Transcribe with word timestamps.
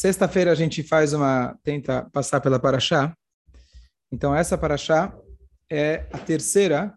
Sexta-feira 0.00 0.50
a 0.50 0.54
gente 0.54 0.82
faz 0.82 1.12
uma 1.12 1.54
tenta 1.62 2.08
passar 2.10 2.40
pela 2.40 2.58
paraxá. 2.58 3.14
Então 4.10 4.34
essa 4.34 4.56
paraxá 4.56 5.14
é 5.70 6.06
a 6.10 6.16
terceira 6.16 6.94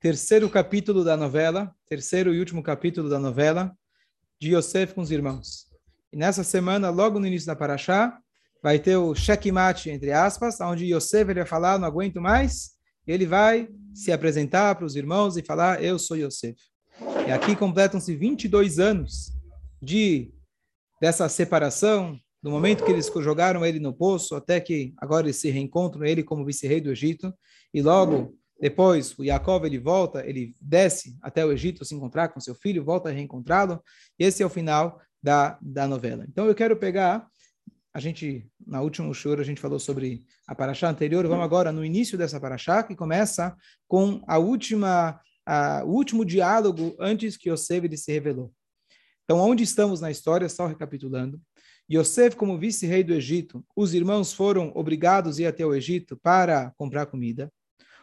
terceiro 0.00 0.48
capítulo 0.48 1.04
da 1.04 1.14
novela, 1.14 1.70
terceiro 1.86 2.32
e 2.32 2.38
último 2.38 2.62
capítulo 2.62 3.10
da 3.10 3.18
novela 3.18 3.70
de 4.40 4.56
Yosef 4.56 4.94
com 4.94 5.02
os 5.02 5.10
irmãos. 5.10 5.66
E 6.10 6.16
nessa 6.16 6.42
semana, 6.42 6.88
logo 6.88 7.20
no 7.20 7.26
início 7.26 7.46
da 7.46 7.54
paraxá, 7.54 8.18
vai 8.62 8.78
ter 8.78 8.96
o 8.96 9.14
checkmate 9.14 9.90
entre 9.90 10.10
aspas, 10.10 10.58
onde 10.62 10.86
Yosef 10.86 11.30
ele 11.30 11.40
vai 11.40 11.46
falar, 11.46 11.78
não 11.78 11.86
aguento 11.86 12.18
mais, 12.18 12.70
e 13.06 13.12
ele 13.12 13.26
vai 13.26 13.68
se 13.92 14.10
apresentar 14.10 14.74
para 14.76 14.86
os 14.86 14.96
irmãos 14.96 15.36
e 15.36 15.42
falar, 15.42 15.84
eu 15.84 15.98
sou 15.98 16.16
Yosef. 16.16 16.56
E 17.28 17.30
aqui 17.30 17.54
completam-se 17.54 18.16
22 18.16 18.78
anos 18.78 19.36
de 19.82 20.32
dessa 21.00 21.28
separação, 21.28 22.18
do 22.42 22.50
momento 22.50 22.84
que 22.84 22.90
eles 22.90 23.10
jogaram 23.20 23.64
ele 23.64 23.80
no 23.80 23.92
poço, 23.92 24.34
até 24.34 24.60
que 24.60 24.94
agora 24.98 25.26
eles 25.26 25.36
se 25.36 25.50
reencontram, 25.50 26.04
ele 26.04 26.22
como 26.22 26.44
vice-rei 26.44 26.80
do 26.80 26.90
Egito, 26.90 27.34
e 27.72 27.82
logo 27.82 28.34
depois 28.60 29.18
o 29.18 29.24
Jacob 29.24 29.64
ele 29.64 29.78
volta, 29.78 30.24
ele 30.26 30.54
desce 30.60 31.18
até 31.20 31.44
o 31.44 31.52
Egito 31.52 31.84
se 31.84 31.94
encontrar 31.94 32.28
com 32.28 32.40
seu 32.40 32.54
filho, 32.54 32.84
volta 32.84 33.08
a 33.08 33.12
reencontrá-lo, 33.12 33.82
e 34.18 34.24
esse 34.24 34.42
é 34.42 34.46
o 34.46 34.50
final 34.50 35.00
da, 35.22 35.58
da 35.60 35.86
novela. 35.86 36.24
Então 36.28 36.46
eu 36.46 36.54
quero 36.54 36.76
pegar, 36.76 37.26
a 37.92 38.00
gente, 38.00 38.48
na 38.66 38.80
última 38.80 39.12
show 39.12 39.34
a 39.34 39.42
gente 39.42 39.60
falou 39.60 39.78
sobre 39.78 40.24
a 40.46 40.54
paraxá 40.54 40.88
anterior, 40.88 41.26
vamos 41.26 41.44
agora 41.44 41.72
no 41.72 41.84
início 41.84 42.16
dessa 42.16 42.40
paraxá, 42.40 42.82
que 42.82 42.94
começa 42.94 43.54
com 43.88 44.22
a 44.26 44.38
última, 44.38 45.20
a, 45.44 45.82
o 45.84 45.90
último 45.90 46.24
diálogo 46.24 46.96
antes 46.98 47.36
que 47.36 47.50
Yosef 47.50 47.84
ele 47.84 47.96
se 47.96 48.12
revelou. 48.12 48.52
Então, 49.26 49.40
onde 49.40 49.64
estamos 49.64 50.00
na 50.00 50.08
história, 50.08 50.48
só 50.48 50.68
recapitulando, 50.68 51.40
Yosef, 51.90 52.36
como 52.36 52.56
vice-rei 52.56 53.02
do 53.02 53.12
Egito, 53.12 53.64
os 53.74 53.92
irmãos 53.92 54.32
foram 54.32 54.70
obrigados 54.72 55.38
a 55.38 55.42
ir 55.42 55.46
até 55.46 55.66
o 55.66 55.74
Egito 55.74 56.16
para 56.16 56.72
comprar 56.76 57.06
comida. 57.06 57.52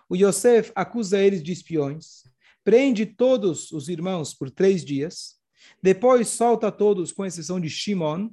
O 0.10 0.18
Yosef 0.18 0.74
acusa 0.76 1.22
eles 1.22 1.42
de 1.42 1.54
espiões, 1.54 2.24
prende 2.62 3.06
todos 3.06 3.72
os 3.72 3.88
irmãos 3.88 4.34
por 4.34 4.52
três 4.52 4.84
dias, 4.84 5.36
depois 5.82 6.28
solta 6.28 6.70
todos, 6.70 7.14
com 7.14 7.26
exceção 7.26 7.58
de 7.58 7.70
Shimon. 7.70 8.30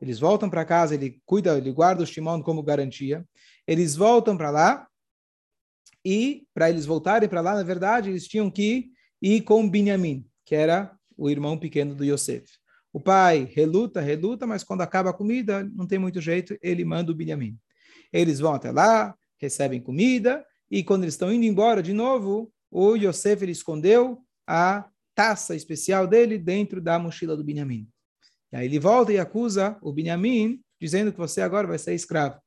Eles 0.00 0.18
voltam 0.18 0.48
para 0.48 0.64
casa, 0.64 0.94
ele 0.94 1.20
cuida, 1.26 1.58
ele 1.58 1.70
guarda 1.70 2.02
o 2.02 2.06
Shimon 2.06 2.42
como 2.42 2.62
garantia. 2.62 3.26
Eles 3.66 3.94
voltam 3.94 4.38
para 4.38 4.50
lá, 4.50 4.88
e 6.02 6.46
para 6.54 6.70
eles 6.70 6.86
voltarem 6.86 7.28
para 7.28 7.42
lá, 7.42 7.54
na 7.54 7.62
verdade, 7.62 8.08
eles 8.08 8.26
tinham 8.26 8.50
que 8.50 8.90
ir 9.20 9.42
com 9.42 9.68
Binyamin, 9.68 10.24
que 10.44 10.54
era 10.54 10.96
o 11.16 11.30
irmão 11.30 11.58
pequeno 11.58 11.94
do 11.94 12.04
Yosef. 12.04 12.46
O 12.92 13.00
pai 13.00 13.44
reluta, 13.52 14.00
reluta, 14.00 14.46
mas 14.46 14.64
quando 14.64 14.80
acaba 14.80 15.10
a 15.10 15.12
comida, 15.12 15.62
não 15.74 15.86
tem 15.86 15.98
muito 15.98 16.20
jeito, 16.20 16.56
ele 16.62 16.84
manda 16.84 17.12
o 17.12 17.14
Binyamin. 17.14 17.58
Eles 18.12 18.40
vão 18.40 18.54
até 18.54 18.70
lá, 18.70 19.14
recebem 19.38 19.80
comida, 19.80 20.44
e 20.70 20.82
quando 20.82 21.02
eles 21.04 21.14
estão 21.14 21.32
indo 21.32 21.44
embora 21.44 21.82
de 21.82 21.92
novo, 21.92 22.52
o 22.70 22.96
Yosef 22.96 23.42
ele 23.42 23.52
escondeu 23.52 24.18
a 24.46 24.88
taça 25.14 25.54
especial 25.54 26.06
dele 26.06 26.38
dentro 26.38 26.80
da 26.80 26.98
mochila 26.98 27.36
do 27.36 27.44
Binyamin. 27.44 27.88
E 28.52 28.56
aí 28.56 28.66
ele 28.66 28.78
volta 28.78 29.12
e 29.12 29.18
acusa 29.18 29.76
o 29.82 29.92
Binyamin, 29.92 30.60
dizendo 30.80 31.12
que 31.12 31.18
você 31.18 31.40
agora 31.40 31.66
vai 31.66 31.78
ser 31.78 31.94
escravo. 31.94 32.40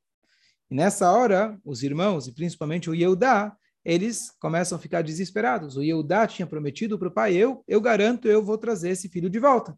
E 0.70 0.75
nessa 0.75 1.12
hora, 1.12 1.59
os 1.66 1.84
irmãos, 1.84 2.28
e 2.28 2.34
principalmente 2.34 2.90
o 2.90 2.95
Yehudá, 2.95 3.56
eles 3.83 4.31
começam 4.39 4.77
a 4.77 4.81
ficar 4.81 5.02
desesperados. 5.02 5.77
O 5.77 5.83
Yehudá 5.83 6.27
tinha 6.27 6.45
prometido 6.45 6.97
para 6.97 7.08
o 7.08 7.11
pai, 7.11 7.35
eu, 7.35 7.63
eu 7.67 7.81
garanto, 7.81 8.27
eu 8.27 8.44
vou 8.44 8.58
trazer 8.58 8.89
esse 8.89 9.09
filho 9.09 9.30
de 9.30 9.39
volta. 9.39 9.77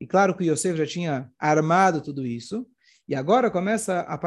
E 0.00 0.06
claro 0.06 0.36
que 0.36 0.44
Yosef 0.44 0.78
já 0.78 0.86
tinha 0.86 1.30
armado 1.38 2.00
tudo 2.00 2.26
isso, 2.26 2.66
e 3.06 3.14
agora 3.14 3.50
começa 3.50 4.00
a 4.00 4.18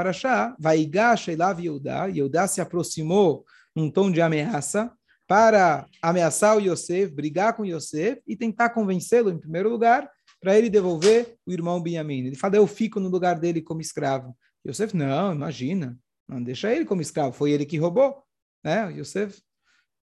Gacha 0.89 1.31
e 1.31 1.35
Lav 1.35 1.59
Yehudá, 1.59 2.05
Yehudá 2.07 2.47
se 2.47 2.61
aproximou 2.61 3.45
num 3.75 3.89
tom 3.89 4.11
de 4.11 4.21
ameaça, 4.21 4.91
para 5.27 5.87
ameaçar 6.01 6.57
o 6.57 6.59
Yosef, 6.59 7.11
brigar 7.13 7.55
com 7.55 7.65
Yosef 7.65 8.21
e 8.27 8.35
tentar 8.35 8.69
convencê-lo, 8.69 9.31
em 9.31 9.39
primeiro 9.39 9.69
lugar, 9.69 10.09
para 10.39 10.57
ele 10.57 10.69
devolver 10.69 11.37
o 11.45 11.51
irmão 11.51 11.81
Benjamim. 11.81 12.25
Ele 12.27 12.35
fala, 12.35 12.57
eu 12.57 12.67
fico 12.67 12.99
no 12.99 13.07
lugar 13.07 13.39
dele 13.39 13.61
como 13.61 13.81
escravo. 13.81 14.35
Yosef, 14.67 14.95
não, 14.95 15.33
imagina, 15.33 15.97
não 16.27 16.43
deixa 16.43 16.71
ele 16.71 16.85
como 16.85 17.01
escravo, 17.01 17.31
foi 17.33 17.51
ele 17.51 17.65
que 17.65 17.77
roubou 17.77 18.21
né? 18.63 18.91
Yosef 18.91 19.41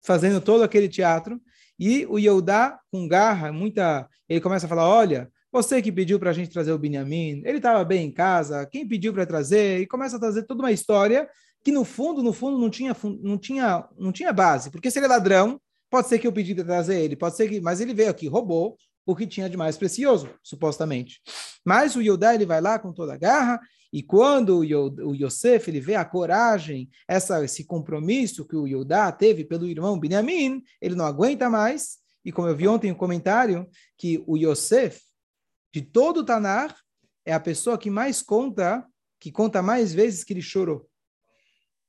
fazendo 0.02 0.40
todo 0.40 0.62
aquele 0.62 0.88
teatro. 0.88 1.40
E 1.78 2.06
o 2.06 2.18
Yehudá, 2.18 2.80
com 2.90 3.06
garra, 3.06 3.52
muita. 3.52 4.08
Ele 4.28 4.40
começa 4.40 4.66
a 4.66 4.68
falar: 4.68 4.88
olha, 4.88 5.30
você 5.52 5.80
que 5.80 5.92
pediu 5.92 6.18
para 6.18 6.30
a 6.30 6.32
gente 6.32 6.50
trazer 6.50 6.72
o 6.72 6.78
Benjamin, 6.78 7.42
ele 7.44 7.58
estava 7.58 7.84
bem 7.84 8.06
em 8.06 8.12
casa, 8.12 8.66
quem 8.66 8.86
pediu 8.86 9.12
para 9.12 9.26
trazer? 9.26 9.80
E 9.80 9.86
começa 9.86 10.16
a 10.16 10.20
trazer 10.20 10.42
toda 10.44 10.62
uma 10.62 10.72
história 10.72 11.28
que 11.64 11.72
no 11.72 11.84
fundo, 11.84 12.22
no 12.22 12.32
fundo, 12.32 12.58
não 12.58 12.70
tinha, 12.70 12.96
não 13.22 13.36
tinha, 13.36 13.88
não 13.98 14.12
tinha 14.12 14.32
base. 14.32 14.70
Porque 14.70 14.90
se 14.90 14.98
ele 14.98 15.06
é 15.06 15.08
ladrão, 15.08 15.60
pode 15.90 16.08
ser 16.08 16.18
que 16.18 16.26
eu 16.26 16.32
pedi 16.32 16.54
para 16.54 16.64
trazer 16.64 17.00
ele, 17.00 17.16
pode 17.16 17.36
ser 17.36 17.48
que. 17.48 17.60
Mas 17.60 17.80
ele 17.80 17.94
veio 17.94 18.10
aqui, 18.10 18.28
roubou 18.28 18.76
o 19.06 19.16
que 19.16 19.26
tinha 19.26 19.48
de 19.48 19.56
mais 19.56 19.76
precioso, 19.76 20.28
supostamente. 20.42 21.20
Mas 21.64 21.96
o 21.96 22.02
Yehudá, 22.02 22.34
ele 22.34 22.44
vai 22.44 22.60
lá 22.60 22.78
com 22.78 22.92
toda 22.92 23.14
a 23.14 23.16
garra 23.16 23.58
e 23.92 24.02
quando 24.02 24.58
o 24.58 25.14
Yosef 25.14 25.70
ele 25.70 25.80
vê 25.80 25.94
a 25.94 26.04
coragem, 26.04 26.90
essa, 27.06 27.42
esse 27.42 27.64
compromisso 27.64 28.46
que 28.46 28.54
o 28.54 28.66
Yudá 28.66 29.10
teve 29.10 29.44
pelo 29.44 29.66
irmão 29.66 29.98
Benjamin, 29.98 30.62
ele 30.80 30.94
não 30.94 31.06
aguenta 31.06 31.48
mais. 31.48 31.98
E 32.24 32.30
como 32.30 32.48
eu 32.48 32.56
vi 32.56 32.68
ontem 32.68 32.88
no 32.88 32.94
um 32.94 32.98
comentário, 32.98 33.68
que 33.96 34.22
o 34.26 34.36
Yosef, 34.36 35.00
de 35.72 35.80
todo 35.80 36.18
o 36.18 36.24
Tanar, 36.24 36.76
é 37.24 37.32
a 37.32 37.40
pessoa 37.40 37.78
que 37.78 37.88
mais 37.88 38.22
conta, 38.22 38.86
que 39.18 39.32
conta 39.32 39.62
mais 39.62 39.94
vezes 39.94 40.22
que 40.22 40.34
ele 40.34 40.42
chorou. 40.42 40.88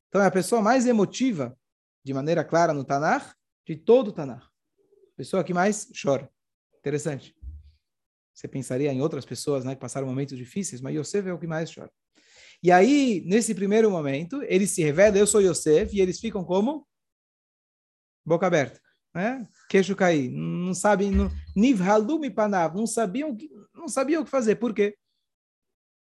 Então 0.07 0.21
é 0.21 0.25
a 0.25 0.31
pessoa 0.31 0.61
mais 0.61 0.85
emotiva, 0.85 1.57
de 2.03 2.13
maneira 2.13 2.45
clara 2.45 2.73
no 2.73 2.85
Tanar, 2.85 3.35
de 3.67 3.75
todo 3.75 4.07
o 4.07 4.13
Tanar. 4.13 4.49
Pessoa 5.17 5.43
que 5.43 5.53
mais 5.53 5.91
chora. 6.01 6.31
Interessante. 6.77 7.38
Você 8.39 8.47
pensaria 8.47 8.89
em 8.93 9.01
outras 9.01 9.25
pessoas 9.25 9.65
né, 9.65 9.75
que 9.75 9.81
passaram 9.81 10.07
momentos 10.07 10.37
difíceis, 10.37 10.79
mas 10.79 10.95
Yosef 10.95 11.27
é 11.27 11.33
o 11.33 11.37
que 11.37 11.45
mais 11.45 11.73
chora. 11.73 11.91
E 12.63 12.71
aí, 12.71 13.21
nesse 13.25 13.53
primeiro 13.53 13.91
momento, 13.91 14.41
ele 14.43 14.65
se 14.65 14.81
revela, 14.81 15.17
eu 15.17 15.27
sou 15.27 15.41
Yosef, 15.41 15.93
e 15.93 15.99
eles 15.99 16.21
ficam 16.21 16.45
como? 16.45 16.87
Boca 18.25 18.47
aberta, 18.47 18.79
né? 19.13 19.45
queixo 19.69 19.93
cair, 19.93 20.29
não 20.31 20.73
sabem, 20.73 21.11
nivhalumi 21.53 22.29
panav, 22.29 22.77
não 22.77 22.87
sabiam, 22.87 23.35
não 23.75 23.89
sabiam 23.89 24.21
o 24.21 24.25
que 24.25 24.31
fazer, 24.31 24.55
por 24.55 24.73
quê? 24.73 24.97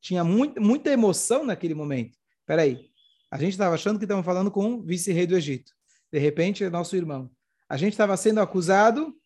Tinha 0.01 0.23
muito, 0.23 0.63
muita 0.63 0.89
emoção 0.89 1.45
naquele 1.45 1.75
momento. 1.75 2.17
Espera 2.43 2.63
aí, 2.63 2.93
a 3.29 3.39
gente 3.39 3.55
estava 3.55 3.75
achando 3.75 3.99
que 3.99 4.05
estamos 4.05 4.25
falando 4.25 4.53
com 4.53 4.75
o 4.75 4.83
vice-rei 4.85 5.27
do 5.27 5.37
Egito. 5.37 5.73
De 6.13 6.21
repente, 6.21 6.63
é 6.63 6.71
nosso 6.71 6.95
irmão. 6.95 7.29
A 7.69 7.77
gente 7.77 7.93
estava 7.93 8.17
sendo 8.17 8.41
acusado 8.41 9.20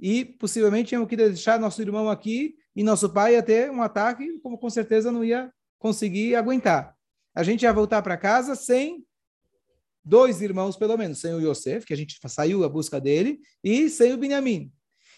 e 0.00 0.24
possivelmente 0.24 0.88
tínhamos 0.88 1.08
que 1.08 1.16
deixar 1.16 1.60
nosso 1.60 1.82
irmão 1.82 2.08
aqui 2.08 2.56
e 2.74 2.82
nosso 2.82 3.10
pai 3.10 3.34
ia 3.34 3.42
ter 3.42 3.70
um 3.70 3.82
ataque, 3.82 4.38
como 4.38 4.56
com 4.56 4.70
certeza 4.70 5.12
não 5.12 5.22
ia 5.22 5.52
conseguir 5.78 6.34
aguentar. 6.34 6.96
A 7.34 7.42
gente 7.42 7.62
ia 7.62 7.72
voltar 7.72 8.00
para 8.00 8.16
casa 8.16 8.54
sem 8.54 9.06
dois 10.02 10.40
irmãos, 10.40 10.76
pelo 10.76 10.96
menos, 10.96 11.20
sem 11.20 11.34
o 11.34 11.40
Yosef, 11.40 11.84
que 11.84 11.92
a 11.92 11.96
gente 11.96 12.18
saiu 12.26 12.64
à 12.64 12.68
busca 12.68 12.98
dele, 12.98 13.40
e 13.62 13.90
sem 13.90 14.14
o 14.14 14.16
Benjamim. 14.16 14.72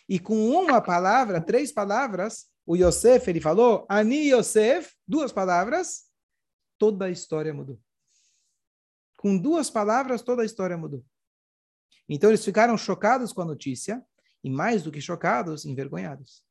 E 0.09 0.19
com 0.19 0.51
uma 0.51 0.81
palavra, 0.81 1.41
três 1.41 1.71
palavras, 1.71 2.47
o 2.67 2.77
Yosef, 2.77 3.31
ele 3.31 3.41
falou, 3.41 3.87
Ani 3.89 4.33
Yosef, 4.33 4.93
duas 5.07 5.33
palavras, 5.33 6.05
toda 6.77 7.07
a 7.07 7.11
história 7.11 7.55
mudou. 7.55 7.81
Com 9.17 9.39
duas 9.39 9.71
palavras, 9.71 10.23
toda 10.23 10.43
a 10.43 10.45
história 10.45 10.77
mudou. 10.77 11.05
Então 12.09 12.31
eles 12.31 12.45
ficaram 12.45 12.77
chocados 12.77 13.33
com 13.33 13.43
a 13.43 13.45
notícia, 13.45 14.05
e 14.43 14.51
mais 14.51 14.83
do 14.83 14.91
que 14.91 15.01
chocados, 15.01 15.65
envergonhados. 15.65 16.45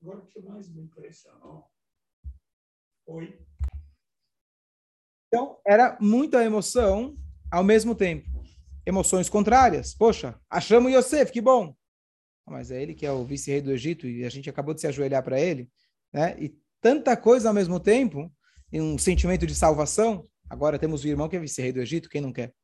Agora 0.00 0.18
o 0.18 0.26
que 0.26 0.40
mais 0.40 0.68
me 0.68 0.82
impressionou 0.82 1.70
foi. 3.04 3.38
Então, 5.28 5.60
era 5.66 5.98
muita 6.00 6.44
emoção 6.44 7.16
ao 7.50 7.64
mesmo 7.64 7.94
tempo. 7.94 8.28
Emoções 8.84 9.28
contrárias. 9.28 9.94
Poxa, 9.94 10.40
achamos 10.48 10.92
Yosef, 10.92 11.32
que 11.32 11.40
bom. 11.40 11.76
Mas 12.46 12.70
é 12.70 12.80
ele 12.80 12.94
que 12.94 13.04
é 13.04 13.10
o 13.10 13.24
vice-rei 13.24 13.60
do 13.60 13.72
Egito 13.72 14.06
e 14.06 14.24
a 14.24 14.28
gente 14.28 14.48
acabou 14.48 14.72
de 14.72 14.80
se 14.80 14.86
ajoelhar 14.86 15.22
para 15.24 15.40
ele. 15.40 15.68
Né? 16.12 16.40
E 16.40 16.56
tanta 16.80 17.16
coisa 17.16 17.48
ao 17.48 17.54
mesmo 17.54 17.80
tempo, 17.80 18.32
e 18.72 18.80
um 18.80 18.96
sentimento 18.96 19.46
de 19.46 19.54
salvação. 19.54 20.28
Agora 20.48 20.78
temos 20.78 21.02
o 21.02 21.08
irmão 21.08 21.28
que 21.28 21.36
é 21.36 21.40
vice-rei 21.40 21.72
do 21.72 21.80
Egito, 21.80 22.08
quem 22.08 22.20
não 22.20 22.32
quer? 22.32 22.54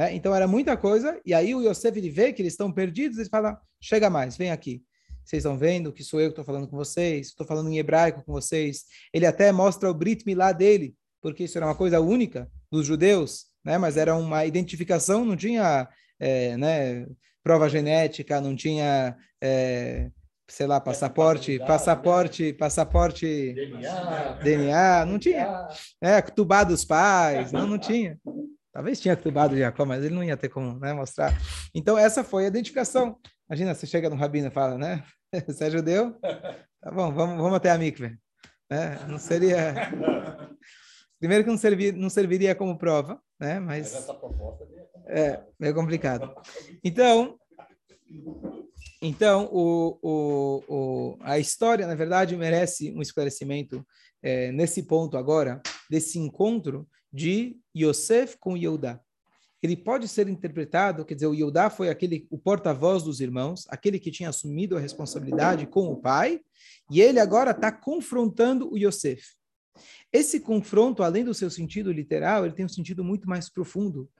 Né? 0.00 0.14
Então 0.14 0.34
era 0.34 0.48
muita 0.48 0.78
coisa, 0.78 1.20
e 1.26 1.34
aí 1.34 1.54
o 1.54 1.60
Yosef 1.60 1.98
ele 1.98 2.08
vê 2.08 2.32
que 2.32 2.40
eles 2.40 2.54
estão 2.54 2.72
perdidos, 2.72 3.18
ele 3.18 3.28
fala: 3.28 3.60
chega 3.78 4.08
mais, 4.08 4.34
vem 4.34 4.50
aqui. 4.50 4.82
Vocês 5.22 5.44
estão 5.44 5.58
vendo 5.58 5.92
que 5.92 6.02
sou 6.02 6.18
eu 6.18 6.28
que 6.28 6.32
estou 6.32 6.44
falando 6.44 6.66
com 6.66 6.74
vocês, 6.74 7.26
estou 7.26 7.46
falando 7.46 7.68
em 7.68 7.76
hebraico 7.76 8.24
com 8.24 8.32
vocês. 8.32 8.84
Ele 9.12 9.26
até 9.26 9.52
mostra 9.52 9.90
o 9.90 9.94
Brit 9.94 10.24
Milá 10.24 10.52
dele, 10.52 10.94
porque 11.20 11.44
isso 11.44 11.58
era 11.58 11.66
uma 11.66 11.74
coisa 11.74 12.00
única 12.00 12.50
dos 12.72 12.86
judeus, 12.86 13.48
né? 13.62 13.76
mas 13.76 13.98
era 13.98 14.16
uma 14.16 14.46
identificação, 14.46 15.22
não 15.22 15.36
tinha 15.36 15.86
é, 16.18 16.56
né, 16.56 17.06
prova 17.44 17.68
genética, 17.68 18.40
não 18.40 18.56
tinha 18.56 19.14
é, 19.38 20.10
sei 20.48 20.66
lá, 20.66 20.80
passaporte, 20.80 21.58
passaporte, 21.58 22.54
passaporte, 22.54 23.52
DNA, 23.52 24.38
DNA, 24.42 25.04
não 25.04 25.18
tinha. 25.18 25.68
É, 26.00 26.22
Tubá 26.22 26.64
dos 26.64 26.86
pais, 26.86 27.52
não, 27.52 27.66
não 27.66 27.78
tinha. 27.78 28.18
Talvez 28.72 29.00
tinha 29.00 29.16
Tubá 29.16 29.48
do 29.48 29.58
Jacó, 29.58 29.84
mas 29.84 30.04
ele 30.04 30.14
não 30.14 30.22
ia 30.22 30.36
ter 30.36 30.48
como 30.48 30.78
né, 30.78 30.92
mostrar. 30.92 31.36
Então, 31.74 31.98
essa 31.98 32.22
foi 32.22 32.44
a 32.44 32.48
identificação. 32.48 33.18
Imagina, 33.48 33.74
você 33.74 33.86
chega 33.86 34.08
no 34.08 34.16
rabino 34.16 34.46
e 34.46 34.50
fala, 34.50 34.78
né? 34.78 35.02
Você 35.46 35.64
é 35.64 35.70
judeu? 35.70 36.18
Tá 36.80 36.90
bom, 36.90 37.12
vamos, 37.12 37.36
vamos 37.36 37.54
até 37.54 37.70
a 37.70 37.78
mikve. 37.78 38.16
Né? 38.68 38.98
Não 39.08 39.18
seria... 39.18 39.74
Primeiro 41.20 41.44
que 41.44 41.50
não, 41.50 41.58
servir, 41.58 41.92
não 41.92 42.08
serviria 42.08 42.54
como 42.54 42.78
prova, 42.78 43.20
né? 43.38 43.60
Mas, 43.60 43.92
Mas 43.92 44.02
essa 44.02 44.14
proposta 44.14 44.66
é 45.06 45.40
meio 45.58 45.74
complicado. 45.74 46.34
Então, 46.82 47.38
então 49.02 49.48
o, 49.52 49.98
o, 50.02 50.64
o, 50.68 51.18
a 51.20 51.38
história, 51.38 51.86
na 51.86 51.94
verdade, 51.94 52.36
merece 52.36 52.92
um 52.92 53.02
esclarecimento 53.02 53.86
é, 54.22 54.50
nesse 54.52 54.84
ponto 54.84 55.16
agora, 55.16 55.60
desse 55.90 56.18
encontro 56.18 56.88
de 57.12 57.58
Yosef 57.76 58.36
com 58.38 58.56
Yehudá. 58.56 59.00
Ele 59.62 59.76
pode 59.76 60.08
ser 60.08 60.26
interpretado, 60.28 61.04
quer 61.04 61.14
dizer, 61.14 61.26
o 61.26 61.34
Yehudá 61.34 61.68
foi 61.68 61.90
aquele, 61.90 62.26
o 62.30 62.38
porta-voz 62.38 63.02
dos 63.02 63.20
irmãos, 63.20 63.66
aquele 63.68 63.98
que 63.98 64.10
tinha 64.10 64.30
assumido 64.30 64.76
a 64.76 64.80
responsabilidade 64.80 65.66
com 65.66 65.88
o 65.88 66.00
pai, 66.00 66.40
e 66.90 67.00
ele 67.00 67.20
agora 67.20 67.50
está 67.50 67.70
confrontando 67.70 68.72
o 68.72 68.78
Yosef. 68.78 69.22
Esse 70.12 70.40
confronto, 70.40 71.02
além 71.02 71.24
do 71.24 71.34
seu 71.34 71.50
sentido 71.50 71.92
literal, 71.92 72.44
ele 72.44 72.54
tem 72.54 72.64
um 72.64 72.70
sentido 72.70 73.04
muito 73.04 73.28
mais 73.28 73.50
profundo. 73.50 74.10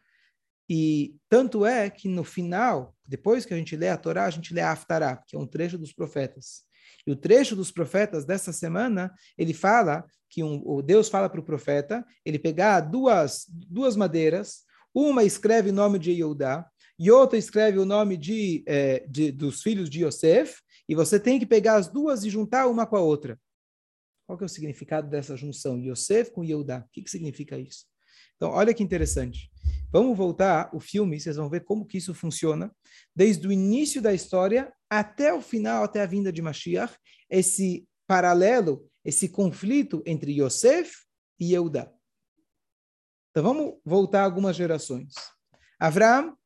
E 0.69 1.17
tanto 1.29 1.67
é 1.67 1.91
que 1.91 2.09
no 2.09 2.23
final, 2.23 2.95
depois 3.05 3.45
que 3.45 3.53
a 3.53 3.57
gente 3.57 3.75
lê 3.75 3.89
a 3.89 3.97
Torá, 3.97 4.27
a 4.27 4.31
gente 4.31 4.55
lê 4.55 4.61
a 4.61 4.71
Haftarah, 4.71 5.17
que 5.27 5.35
é 5.35 5.39
um 5.39 5.47
trecho 5.47 5.77
dos 5.77 5.93
profetas. 5.93 6.65
E 7.07 7.11
o 7.11 7.17
trecho 7.17 7.57
dos 7.57 7.73
profetas 7.73 8.25
dessa 8.25 8.53
semana, 8.53 9.13
ele 9.37 9.53
fala 9.53 10.05
que 10.31 10.43
um, 10.43 10.63
o 10.65 10.81
Deus 10.81 11.09
fala 11.09 11.29
para 11.29 11.41
o 11.41 11.45
profeta 11.45 12.07
ele 12.25 12.39
pegar 12.39 12.81
duas, 12.81 13.47
duas 13.49 13.97
madeiras, 13.97 14.61
uma 14.95 15.25
escreve 15.25 15.71
o 15.71 15.75
nome 15.75 15.99
de 15.99 16.13
Yehudá, 16.13 16.67
e 16.99 17.11
outra 17.11 17.39
escreve 17.39 17.79
o 17.79 17.85
nome 17.85 18.17
de, 18.17 18.63
é, 18.67 19.07
de, 19.09 19.33
dos 19.33 19.63
filhos 19.63 19.91
de 19.91 20.05
Yosef, 20.05 20.61
e 20.89 20.95
você 20.95 21.19
tem 21.19 21.39
que 21.39 21.47
pegar 21.47 21.77
as 21.77 21.89
duas 21.89 22.25
e 22.25 22.31
juntar 22.31 22.67
uma 22.67 22.87
com 22.87 22.97
a 22.97 23.01
outra. 23.01 23.39
Qual 24.27 24.37
que 24.37 24.45
é 24.45 24.47
o 24.47 24.49
significado 24.49 25.09
dessa 25.09 25.37
junção? 25.37 25.79
Yosef 25.79 26.31
com 26.31 26.45
Yehudá. 26.45 26.85
O 26.87 26.93
que, 26.93 27.03
que 27.03 27.11
significa 27.11 27.59
isso? 27.59 27.87
Então, 28.37 28.51
olha 28.51 28.73
que 28.73 28.83
interessante. 28.83 29.51
Vamos 29.93 30.17
voltar 30.17 30.71
o 30.75 30.79
filme, 30.79 31.19
vocês 31.19 31.37
vão 31.37 31.51
ver 31.51 31.65
como 31.65 31.85
que 31.85 31.99
isso 31.99 32.15
funciona. 32.15 32.71
Desde 33.15 33.47
o 33.47 33.53
início 33.53 34.01
da 34.01 34.15
história 34.15 34.73
até 34.89 35.33
o 35.33 35.41
final, 35.41 35.85
até 35.85 36.03
a 36.03 36.07
vinda 36.07 36.33
de 36.33 36.41
Mashiach, 36.41 36.97
esse 37.29 37.87
paralelo, 38.07 38.90
esse 39.05 39.29
conflito 39.29 40.03
entre 40.07 40.41
Yosef 40.41 41.05
e 41.39 41.53
Yehudá. 41.53 41.93
Então, 43.31 43.43
vamos 43.43 43.81
voltar 43.85 44.23
algumas 44.23 44.57
gerações. 44.57 45.15
Avram, 45.79 46.37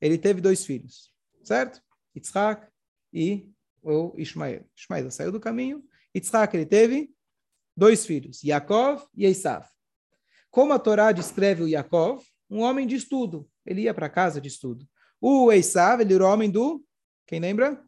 ele 0.00 0.16
teve 0.16 0.40
dois 0.40 0.64
filhos, 0.64 1.12
certo? 1.42 1.82
Yitzhak 2.14 2.66
e 3.12 3.50
o 3.82 4.14
Ismael. 4.16 4.64
Ismael 4.76 5.10
saiu 5.10 5.32
do 5.32 5.40
caminho. 5.40 5.84
Yitzhak, 6.14 6.56
ele 6.56 6.66
teve 6.66 7.12
dois 7.76 8.06
filhos, 8.06 8.42
Yaakov 8.42 9.04
e 9.14 9.26
Esav. 9.26 9.66
Como 10.50 10.72
a 10.72 10.78
Torá 10.78 11.12
descreve 11.12 11.62
o 11.62 11.68
Yaakov, 11.68 12.24
um 12.48 12.60
homem 12.60 12.86
de 12.86 12.94
estudo. 12.94 13.48
Ele 13.66 13.82
ia 13.82 13.94
para 13.94 14.08
casa 14.08 14.40
de 14.40 14.48
estudo. 14.48 14.88
O 15.20 15.52
Esav, 15.52 16.00
ele 16.00 16.14
era 16.14 16.24
o 16.24 16.32
homem 16.32 16.50
do, 16.50 16.84
quem 17.26 17.40
lembra? 17.40 17.84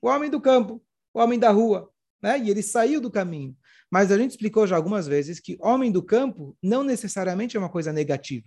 O 0.00 0.08
homem 0.08 0.30
do 0.30 0.40
campo, 0.40 0.82
o 1.12 1.18
homem 1.18 1.38
da 1.38 1.50
rua. 1.50 1.90
Né? 2.22 2.38
E 2.38 2.50
ele 2.50 2.62
saiu 2.62 3.00
do 3.00 3.10
caminho. 3.10 3.56
Mas 3.94 4.10
a 4.10 4.18
gente 4.18 4.32
explicou 4.32 4.66
já 4.66 4.74
algumas 4.74 5.06
vezes 5.06 5.38
que 5.38 5.56
homem 5.60 5.92
do 5.92 6.02
campo 6.02 6.56
não 6.60 6.82
necessariamente 6.82 7.56
é 7.56 7.60
uma 7.60 7.70
coisa 7.70 7.92
negativa. 7.92 8.44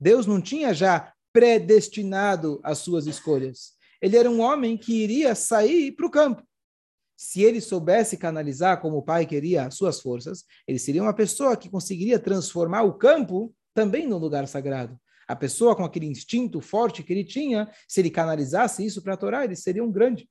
Deus 0.00 0.26
não 0.26 0.40
tinha 0.40 0.72
já 0.72 1.12
predestinado 1.32 2.60
as 2.64 2.78
suas 2.78 3.06
escolhas. 3.06 3.74
Ele 4.00 4.16
era 4.16 4.30
um 4.30 4.40
homem 4.40 4.78
que 4.78 4.94
iria 4.94 5.34
sair 5.34 5.92
para 5.92 6.06
o 6.06 6.10
campo 6.10 6.42
se 7.16 7.42
ele 7.42 7.60
soubesse 7.60 8.16
canalizar 8.16 8.80
como 8.80 8.98
o 8.98 9.02
pai 9.02 9.24
queria 9.24 9.66
as 9.66 9.76
suas 9.76 10.00
forças, 10.00 10.44
ele 10.66 10.78
seria 10.78 11.02
uma 11.02 11.14
pessoa 11.14 11.56
que 11.56 11.70
conseguiria 11.70 12.18
transformar 12.18 12.82
o 12.82 12.94
campo 12.94 13.54
também 13.72 14.06
no 14.06 14.18
lugar 14.18 14.46
sagrado. 14.48 14.98
A 15.26 15.34
pessoa 15.34 15.74
com 15.74 15.84
aquele 15.84 16.06
instinto 16.06 16.60
forte 16.60 17.02
que 17.02 17.12
ele 17.12 17.24
tinha, 17.24 17.70
se 17.88 18.00
ele 18.00 18.10
canalizasse 18.10 18.84
isso 18.84 19.02
para 19.02 19.14
a 19.14 19.16
Torá, 19.16 19.44
ele 19.44 19.56
seria 19.56 19.82
um 19.82 19.90
grande. 19.90 20.28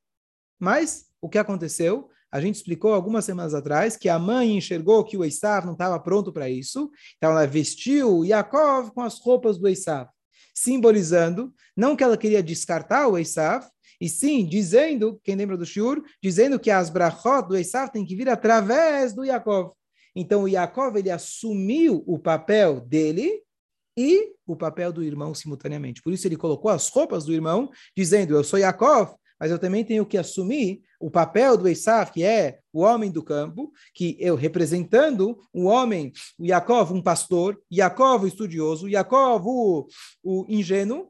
Mas 0.59 1.07
o 1.21 1.27
que 1.27 1.37
aconteceu? 1.37 2.09
A 2.33 2.41
gente 2.41 2.55
explicou 2.55 2.95
algumas 2.95 3.25
semanas 3.25 3.53
atrás 3.53 3.95
que 3.95 4.09
a 4.09 4.17
mãe 4.17 4.57
enxergou 4.57 5.03
que 5.03 5.15
o 5.15 5.23
Esav 5.23 5.67
não 5.67 5.73
estava 5.73 5.99
pronto 5.99 6.33
para 6.33 6.49
isso, 6.49 6.89
então 7.15 7.29
ela 7.29 7.45
vestiu 7.45 8.25
Yaakov 8.25 8.91
com 8.91 9.01
as 9.01 9.19
roupas 9.19 9.59
do 9.59 9.67
Esav, 9.67 10.09
simbolizando 10.51 11.53
não 11.77 11.95
que 11.95 12.03
ela 12.03 12.17
queria 12.17 12.41
descartar 12.41 13.07
o 13.07 13.19
Esav, 13.19 13.67
e 14.01 14.09
sim, 14.09 14.47
dizendo, 14.47 15.21
quem 15.23 15.35
lembra 15.35 15.55
do 15.55 15.63
Shur, 15.63 16.03
dizendo 16.21 16.59
que 16.59 16.71
as 16.71 16.89
brachot 16.89 17.47
do 17.47 17.55
Esav 17.55 17.91
tem 17.91 18.03
que 18.03 18.15
vir 18.15 18.27
através 18.27 19.13
do 19.13 19.23
Yaakov. 19.23 19.73
Então, 20.15 20.43
o 20.43 20.47
Yaakov, 20.47 20.97
ele 20.97 21.11
assumiu 21.11 22.03
o 22.07 22.17
papel 22.17 22.81
dele 22.81 23.43
e 23.95 24.33
o 24.45 24.55
papel 24.55 24.91
do 24.91 25.03
irmão 25.03 25.35
simultaneamente. 25.35 26.01
Por 26.01 26.11
isso, 26.11 26.27
ele 26.27 26.35
colocou 26.35 26.71
as 26.71 26.89
roupas 26.89 27.25
do 27.25 27.31
irmão, 27.31 27.69
dizendo, 27.95 28.33
eu 28.33 28.43
sou 28.43 28.57
Yaakov, 28.57 29.13
mas 29.43 29.51
eu 29.51 29.59
também 29.59 29.83
tenho 29.83 30.05
que 30.05 30.17
assumir 30.17 30.83
o 30.97 31.11
papel 31.11 31.57
do 31.57 31.67
Esav, 31.67 32.13
que 32.13 32.23
é 32.23 32.59
o 32.71 32.79
homem 32.79 33.11
do 33.11 33.21
campo, 33.21 33.73
que 33.93 34.15
eu 34.17 34.35
representando 34.35 35.37
o 35.51 35.65
homem, 35.65 36.13
o 36.39 36.45
Yaakov, 36.45 36.93
um 36.93 37.01
pastor, 37.01 37.61
Yaakov, 37.69 38.23
o 38.23 38.27
estudioso, 38.27 38.87
Yaakov, 38.87 39.45
o, 39.45 39.85
o 40.23 40.45
ingênuo, 40.47 41.09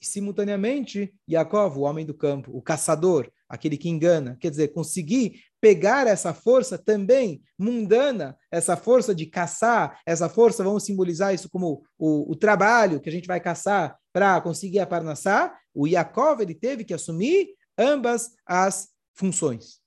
e, 0.00 0.06
simultaneamente, 0.06 1.12
Yaakov, 1.28 1.76
o 1.76 1.80
homem 1.80 2.06
do 2.06 2.14
campo, 2.14 2.56
o 2.56 2.62
caçador, 2.62 3.28
aquele 3.48 3.76
que 3.76 3.88
engana, 3.88 4.36
quer 4.40 4.50
dizer, 4.50 4.68
conseguir 4.68 5.40
pegar 5.60 6.06
essa 6.06 6.32
força 6.32 6.78
também 6.78 7.42
mundana, 7.58 8.36
essa 8.48 8.76
força 8.76 9.12
de 9.12 9.26
caçar, 9.26 10.00
essa 10.06 10.28
força, 10.28 10.62
vamos 10.62 10.84
simbolizar 10.84 11.34
isso 11.34 11.50
como 11.50 11.82
o, 11.98 12.30
o 12.30 12.36
trabalho 12.36 13.00
que 13.00 13.08
a 13.08 13.12
gente 13.12 13.26
vai 13.26 13.40
caçar 13.40 13.96
para 14.12 14.40
conseguir 14.40 14.78
a 14.78 14.86
Parnassá, 14.86 15.52
o 15.74 15.88
Yaakov 15.88 16.42
ele 16.42 16.54
teve 16.54 16.84
que 16.84 16.94
assumir 16.94 17.48
ambas 17.78 18.34
as 18.46 18.90
funções. 19.14 19.80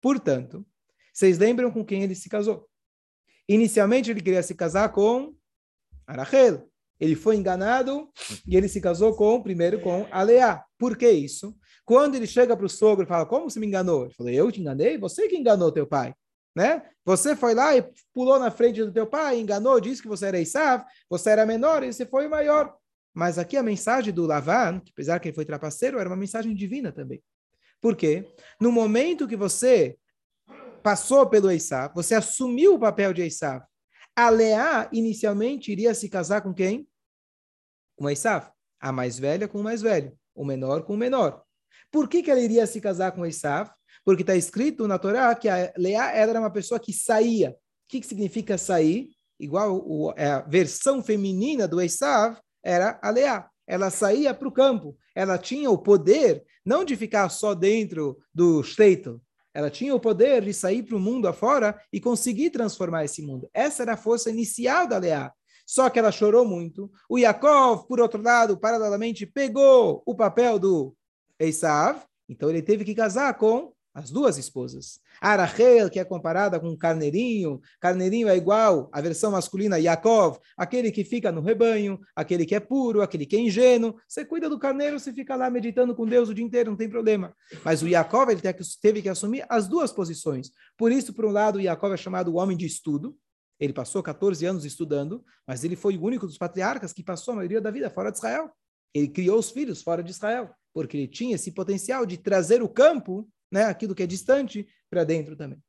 Portanto, 0.00 0.66
vocês 1.12 1.38
lembram 1.38 1.70
com 1.70 1.84
quem 1.84 2.02
ele 2.02 2.14
se 2.14 2.28
casou? 2.28 2.68
Inicialmente 3.48 4.10
ele 4.10 4.22
queria 4.22 4.42
se 4.42 4.54
casar 4.54 4.90
com 4.92 5.34
Arachel, 6.06 6.70
ele 7.00 7.14
foi 7.14 7.36
enganado 7.36 8.10
e 8.46 8.56
ele 8.56 8.68
se 8.68 8.80
casou 8.80 9.14
com 9.14 9.42
primeiro 9.42 9.80
com 9.80 10.06
a 10.10 10.22
Leá. 10.22 10.64
Por 10.76 10.96
que 10.96 11.10
isso? 11.10 11.56
Quando 11.84 12.16
ele 12.16 12.26
chega 12.26 12.56
para 12.56 12.66
o 12.66 12.68
sogro 12.68 13.04
e 13.04 13.08
fala, 13.08 13.24
como 13.24 13.48
você 13.48 13.58
me 13.58 13.66
enganou? 13.66 14.04
Ele 14.04 14.14
falou, 14.14 14.32
eu 14.32 14.52
te 14.52 14.60
enganei? 14.60 14.98
Você 14.98 15.28
que 15.28 15.36
enganou 15.36 15.72
teu 15.72 15.86
pai. 15.86 16.14
Né? 16.54 16.82
Você 17.04 17.36
foi 17.36 17.54
lá 17.54 17.76
e 17.76 17.88
pulou 18.12 18.38
na 18.38 18.50
frente 18.50 18.82
do 18.82 18.92
teu 18.92 19.06
pai, 19.06 19.38
enganou, 19.38 19.80
disse 19.80 20.02
que 20.02 20.08
você 20.08 20.26
era 20.26 20.40
Isav, 20.40 20.84
você 21.08 21.30
era 21.30 21.46
menor 21.46 21.84
e 21.84 21.92
você 21.92 22.04
foi 22.04 22.26
maior. 22.26 22.74
Mas 23.18 23.36
aqui 23.36 23.56
a 23.56 23.64
mensagem 23.64 24.14
do 24.14 24.26
Lavan, 24.26 24.78
que 24.78 24.92
apesar 24.92 25.18
que 25.18 25.26
ele 25.26 25.34
foi 25.34 25.44
trapaceiro, 25.44 25.98
era 25.98 26.08
uma 26.08 26.14
mensagem 26.14 26.54
divina 26.54 26.92
também. 26.92 27.20
Por 27.80 27.96
quê? 27.96 28.32
No 28.60 28.70
momento 28.70 29.26
que 29.26 29.34
você 29.34 29.98
passou 30.84 31.28
pelo 31.28 31.50
Isav, 31.50 31.92
você 31.96 32.14
assumiu 32.14 32.76
o 32.76 32.78
papel 32.78 33.12
de 33.12 33.26
Isav, 33.26 33.64
a 34.14 34.30
Leá 34.30 34.88
inicialmente 34.92 35.72
iria 35.72 35.94
se 35.94 36.08
casar 36.08 36.42
com 36.42 36.54
quem? 36.54 36.88
Com 37.96 38.08
Esav. 38.08 38.52
A 38.78 38.92
mais 38.92 39.18
velha 39.18 39.48
com 39.48 39.58
o 39.58 39.64
mais 39.64 39.82
velho. 39.82 40.16
O 40.32 40.44
menor 40.44 40.84
com 40.84 40.94
o 40.94 40.96
menor. 40.96 41.42
Por 41.90 42.08
que, 42.08 42.22
que 42.22 42.30
ela 42.30 42.38
iria 42.38 42.68
se 42.68 42.80
casar 42.80 43.10
com 43.10 43.26
Esav? 43.26 43.68
Porque 44.04 44.22
está 44.22 44.36
escrito 44.36 44.86
na 44.86 44.96
Torá 44.96 45.34
que 45.34 45.48
a 45.48 45.72
Leá 45.76 46.12
era 46.12 46.38
uma 46.38 46.52
pessoa 46.52 46.78
que 46.78 46.92
saía. 46.92 47.50
O 47.50 47.54
que, 47.88 48.00
que 48.00 48.06
significa 48.06 48.56
sair? 48.56 49.10
Igual 49.40 49.76
o, 49.84 50.14
é 50.16 50.30
a 50.30 50.40
versão 50.42 51.02
feminina 51.02 51.66
do 51.66 51.80
Esav 51.80 52.38
era 52.68 52.98
a 53.02 53.10
Leá. 53.10 53.48
Ela 53.66 53.90
saía 53.90 54.34
para 54.34 54.48
o 54.48 54.52
campo. 54.52 54.96
Ela 55.14 55.38
tinha 55.38 55.70
o 55.70 55.78
poder 55.78 56.44
não 56.64 56.84
de 56.84 56.94
ficar 56.96 57.28
só 57.30 57.54
dentro 57.54 58.18
do 58.34 58.62
Shtetl, 58.62 59.16
ela 59.54 59.70
tinha 59.70 59.94
o 59.94 59.98
poder 59.98 60.44
de 60.44 60.52
sair 60.52 60.82
para 60.82 60.96
o 60.96 61.00
mundo 61.00 61.26
afora 61.26 61.80
e 61.92 61.98
conseguir 61.98 62.50
transformar 62.50 63.06
esse 63.06 63.22
mundo. 63.22 63.48
Essa 63.52 63.82
era 63.82 63.94
a 63.94 63.96
força 63.96 64.30
inicial 64.30 64.86
da 64.86 64.98
Leá. 64.98 65.32
Só 65.66 65.88
que 65.90 65.98
ela 65.98 66.12
chorou 66.12 66.44
muito. 66.44 66.90
O 67.08 67.18
Yaakov, 67.18 67.86
por 67.88 68.00
outro 68.00 68.22
lado, 68.22 68.58
paralelamente, 68.58 69.26
pegou 69.26 70.02
o 70.06 70.14
papel 70.14 70.58
do 70.58 70.94
Esav, 71.38 72.02
então 72.28 72.50
ele 72.50 72.62
teve 72.62 72.84
que 72.84 72.94
casar 72.94 73.34
com 73.34 73.72
as 73.98 74.10
duas 74.10 74.38
esposas. 74.38 75.00
A 75.20 75.34
Rachel, 75.34 75.90
que 75.90 75.98
é 75.98 76.04
comparada 76.04 76.60
com 76.60 76.68
um 76.68 76.76
carneirinho, 76.76 77.60
carneirinho 77.80 78.28
é 78.28 78.36
igual 78.36 78.88
à 78.92 79.00
versão 79.00 79.32
masculina 79.32 79.76
Yaakov, 79.76 80.38
aquele 80.56 80.92
que 80.92 81.02
fica 81.02 81.32
no 81.32 81.40
rebanho, 81.40 81.98
aquele 82.14 82.46
que 82.46 82.54
é 82.54 82.60
puro, 82.60 83.02
aquele 83.02 83.26
que 83.26 83.34
é 83.34 83.40
ingênuo. 83.40 83.96
Você 84.06 84.24
cuida 84.24 84.48
do 84.48 84.56
carneiro, 84.56 85.00
você 85.00 85.12
fica 85.12 85.34
lá 85.34 85.50
meditando 85.50 85.96
com 85.96 86.06
Deus 86.06 86.28
o 86.28 86.34
dia 86.34 86.44
inteiro, 86.44 86.70
não 86.70 86.76
tem 86.76 86.88
problema. 86.88 87.34
Mas 87.64 87.82
o 87.82 87.88
Yaakov 87.88 88.30
ele 88.30 88.40
teve 88.80 89.02
que 89.02 89.08
assumir 89.08 89.44
as 89.48 89.66
duas 89.66 89.90
posições. 89.90 90.52
Por 90.76 90.92
isso, 90.92 91.12
por 91.12 91.24
um 91.24 91.32
lado, 91.32 91.56
o 91.56 91.60
Yaakov 91.60 91.92
é 91.92 91.96
chamado 91.96 92.30
o 92.30 92.36
homem 92.36 92.56
de 92.56 92.66
estudo, 92.66 93.16
ele 93.58 93.72
passou 93.72 94.00
14 94.00 94.46
anos 94.46 94.64
estudando, 94.64 95.24
mas 95.44 95.64
ele 95.64 95.74
foi 95.74 95.96
o 95.96 96.04
único 96.04 96.24
dos 96.24 96.38
patriarcas 96.38 96.92
que 96.92 97.02
passou 97.02 97.32
a 97.32 97.38
maioria 97.38 97.60
da 97.60 97.72
vida 97.72 97.90
fora 97.90 98.12
de 98.12 98.18
Israel. 98.18 98.52
Ele 98.94 99.08
criou 99.08 99.40
os 99.40 99.50
filhos 99.50 99.82
fora 99.82 100.04
de 100.04 100.12
Israel, 100.12 100.54
porque 100.72 100.96
ele 100.96 101.08
tinha 101.08 101.34
esse 101.34 101.50
potencial 101.50 102.06
de 102.06 102.16
trazer 102.16 102.62
o 102.62 102.68
campo 102.68 103.28
né, 103.50 103.64
aquilo 103.64 103.94
que 103.94 104.02
é 104.02 104.06
distante, 104.06 104.66
para 104.90 105.04
dentro 105.04 105.36
também. 105.36 105.62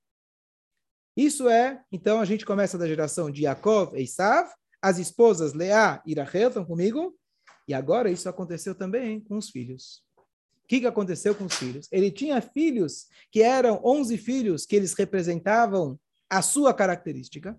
Isso 1.16 1.50
é, 1.50 1.84
então 1.92 2.20
a 2.20 2.26
gente 2.26 2.46
começa 2.46 2.78
da 2.78 2.88
geração 2.88 3.30
de 3.30 3.44
Yaakov 3.44 3.96
e 3.96 4.04
Isav, 4.04 4.50
as 4.82 4.98
esposas 4.98 5.54
Leá 5.54 6.02
e 6.06 6.14
Rachel 6.14 6.48
estão 6.48 6.64
comigo, 6.64 7.18
e 7.68 7.74
agora 7.74 8.10
isso 8.10 8.30
aconteceu 8.30 8.74
também 8.74 9.20
com 9.20 9.38
os 9.38 9.50
filhos. 9.50 10.02
O 10.18 10.68
que, 10.68 10.80
que 10.80 10.88
aconteceu 10.88 11.36
com 11.36 11.46
os 11.46 11.56
filhos? 11.56 11.88
Ele 11.92 12.12
tinha 12.12 12.42
filhos 12.42 13.08
que 13.32 13.42
eram 13.42 13.82
11 13.84 14.18
filhos 14.18 14.66
que 14.66 14.76
eles 14.76 14.94
representavam 14.94 16.00
a 16.30 16.42
sua 16.42 16.74
característica, 16.74 17.58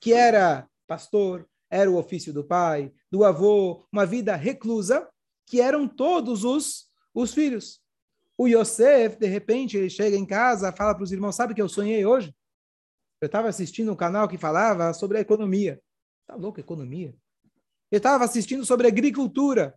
que 0.00 0.12
era 0.12 0.68
pastor, 0.86 1.48
era 1.70 1.90
o 1.90 1.96
ofício 1.96 2.32
do 2.32 2.44
pai, 2.44 2.92
do 3.10 3.24
avô, 3.24 3.86
uma 3.92 4.06
vida 4.06 4.34
reclusa, 4.34 5.08
que 5.46 5.60
eram 5.60 5.86
todos 5.86 6.44
os, 6.44 6.86
os 7.14 7.32
filhos. 7.32 7.80
O 8.38 8.46
Yosef, 8.46 9.18
de 9.18 9.26
repente, 9.26 9.76
ele 9.76 9.88
chega 9.88 10.16
em 10.16 10.26
casa, 10.26 10.72
fala 10.72 10.94
para 10.94 11.04
os 11.04 11.12
irmãos: 11.12 11.34
Sabe 11.34 11.54
que 11.54 11.62
eu 11.62 11.68
sonhei 11.68 12.04
hoje? 12.04 12.34
Eu 13.20 13.26
estava 13.26 13.48
assistindo 13.48 13.90
um 13.90 13.96
canal 13.96 14.28
que 14.28 14.36
falava 14.36 14.92
sobre 14.92 15.18
a 15.18 15.20
economia. 15.20 15.80
Tá 16.26 16.34
louco, 16.34 16.60
economia? 16.60 17.14
Eu 17.90 17.96
estava 17.96 18.24
assistindo 18.24 18.64
sobre 18.66 18.86
agricultura, 18.86 19.74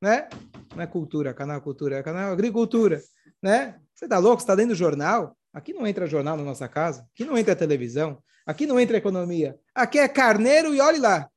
né? 0.00 0.28
Não 0.74 0.82
é 0.82 0.86
cultura, 0.86 1.34
canal 1.34 1.60
cultura, 1.60 1.96
é 1.96 2.02
canal 2.02 2.32
agricultura, 2.32 3.02
né? 3.42 3.80
Você 3.94 4.06
tá 4.06 4.18
louco? 4.18 4.40
Você 4.40 4.44
está 4.44 4.54
lendo 4.54 4.74
jornal? 4.74 5.36
Aqui 5.52 5.72
não 5.72 5.86
entra 5.86 6.06
jornal 6.06 6.36
na 6.36 6.42
nossa 6.42 6.68
casa, 6.68 7.06
aqui 7.12 7.24
não 7.24 7.36
entra 7.36 7.56
televisão, 7.56 8.22
aqui 8.46 8.66
não 8.66 8.78
entra 8.78 8.96
economia. 8.96 9.58
Aqui 9.74 9.98
é 9.98 10.08
carneiro 10.08 10.74
e 10.74 10.80
olhe 10.80 10.98
lá. 10.98 11.28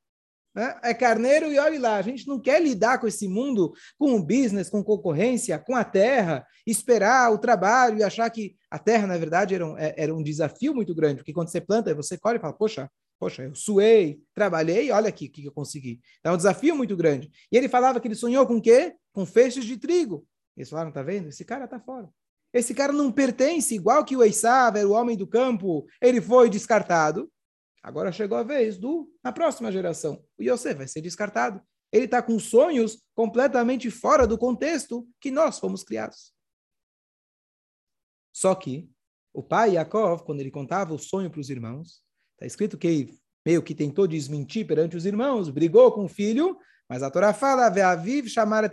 Né? 0.56 0.80
É 0.84 0.94
carneiro 0.94 1.52
e 1.52 1.60
olhe 1.60 1.78
lá. 1.78 1.98
A 1.98 2.02
gente 2.02 2.28
não 2.28 2.40
quer 2.40 2.62
lidar 2.62 3.00
com 3.00 3.08
esse 3.08 3.28
mundo, 3.28 3.74
com 3.98 4.16
o 4.16 4.24
business, 4.24 4.70
com 4.70 4.84
concorrência, 4.84 5.60
com 5.60 5.76
a 5.76 5.84
terra, 5.84 6.48
esperar 6.66 7.32
o 7.34 7.38
trabalho 7.38 7.98
e 8.00 8.04
achar 8.04 8.30
que 8.30 8.56
a 8.72 8.80
terra, 8.80 9.06
na 9.06 9.18
verdade, 9.18 9.54
era 9.54 9.68
um, 9.68 9.78
é, 9.78 9.94
era 9.98 10.16
um 10.16 10.24
desafio 10.24 10.74
muito 10.74 10.96
grande, 10.96 11.18
porque 11.18 11.34
quando 11.34 11.50
você 11.50 11.60
planta, 11.60 11.94
você 11.94 12.18
colhe 12.18 12.38
e 12.38 12.42
fala, 12.42 12.54
poxa, 12.54 12.90
poxa, 13.20 13.44
eu 13.44 13.56
suei, 13.56 14.20
trabalhei, 14.34 14.92
olha 14.92 15.10
aqui 15.10 15.26
o 15.26 15.32
que 15.32 15.46
eu 15.46 15.52
consegui. 15.52 16.00
Então, 16.20 16.32
é 16.32 16.36
um 16.36 16.38
desafio 16.38 16.76
muito 16.76 16.96
grande. 16.96 17.30
E 17.52 17.58
ele 17.58 17.68
falava 17.68 18.00
que 18.00 18.08
ele 18.08 18.16
sonhou 18.16 18.46
com 18.48 18.56
o 18.56 18.62
quê? 18.62 18.96
Com 19.14 19.26
feixes 19.26 19.66
de 19.66 19.78
trigo. 19.78 20.26
Eles 20.56 20.70
falaram, 20.70 20.92
tá 20.92 21.04
vendo? 21.04 21.30
Esse 21.30 21.44
cara 21.44 21.68
tá 21.68 21.80
fora. 21.80 22.10
Esse 22.54 22.74
cara 22.74 22.94
não 22.94 23.12
pertence, 23.12 23.76
igual 23.76 24.06
que 24.06 24.16
o 24.16 24.24
Eissav 24.24 24.78
era 24.78 24.88
o 24.88 24.94
homem 24.94 25.18
do 25.18 25.28
campo, 25.28 25.86
ele 26.02 26.22
foi 26.22 26.50
descartado. 26.50 27.30
Agora 27.86 28.12
chegou 28.12 28.36
a 28.36 28.42
vez 28.42 28.80
do, 28.80 29.08
na 29.24 29.32
próxima 29.32 29.72
geração, 29.72 30.20
o 30.40 30.42
Yosef 30.42 30.76
vai 30.76 30.88
ser 30.88 31.02
descartado. 31.02 31.62
Ele 31.92 32.06
está 32.06 32.20
com 32.20 32.40
sonhos 32.40 33.06
completamente 33.14 33.92
fora 33.92 34.26
do 34.26 34.40
contexto 34.40 35.08
que 35.22 35.30
nós 35.30 35.60
fomos 35.60 35.84
criados. 35.84 36.34
Só 38.34 38.56
que 38.56 38.90
o 39.32 39.44
pai 39.44 39.76
Yaakov, 39.76 40.24
quando 40.24 40.40
ele 40.40 40.50
contava 40.50 40.96
o 40.96 40.98
sonho 40.98 41.30
para 41.30 41.40
os 41.40 41.52
irmãos, 41.52 42.02
está 42.34 42.48
escrito 42.48 42.76
que 42.76 43.16
meio 43.46 43.62
que 43.62 43.76
tentou 43.76 44.08
desmentir 44.08 44.66
perante 44.66 44.98
os 44.98 45.06
irmãos, 45.06 45.52
brigou 45.52 45.92
com 45.92 46.06
o 46.06 46.10
filho, 46.10 46.58
mas 46.90 47.04
a 47.04 47.12
Torá 47.12 47.36
fala, 47.36 47.70
Ve'aviv 47.70 48.28
chamar 48.28 48.64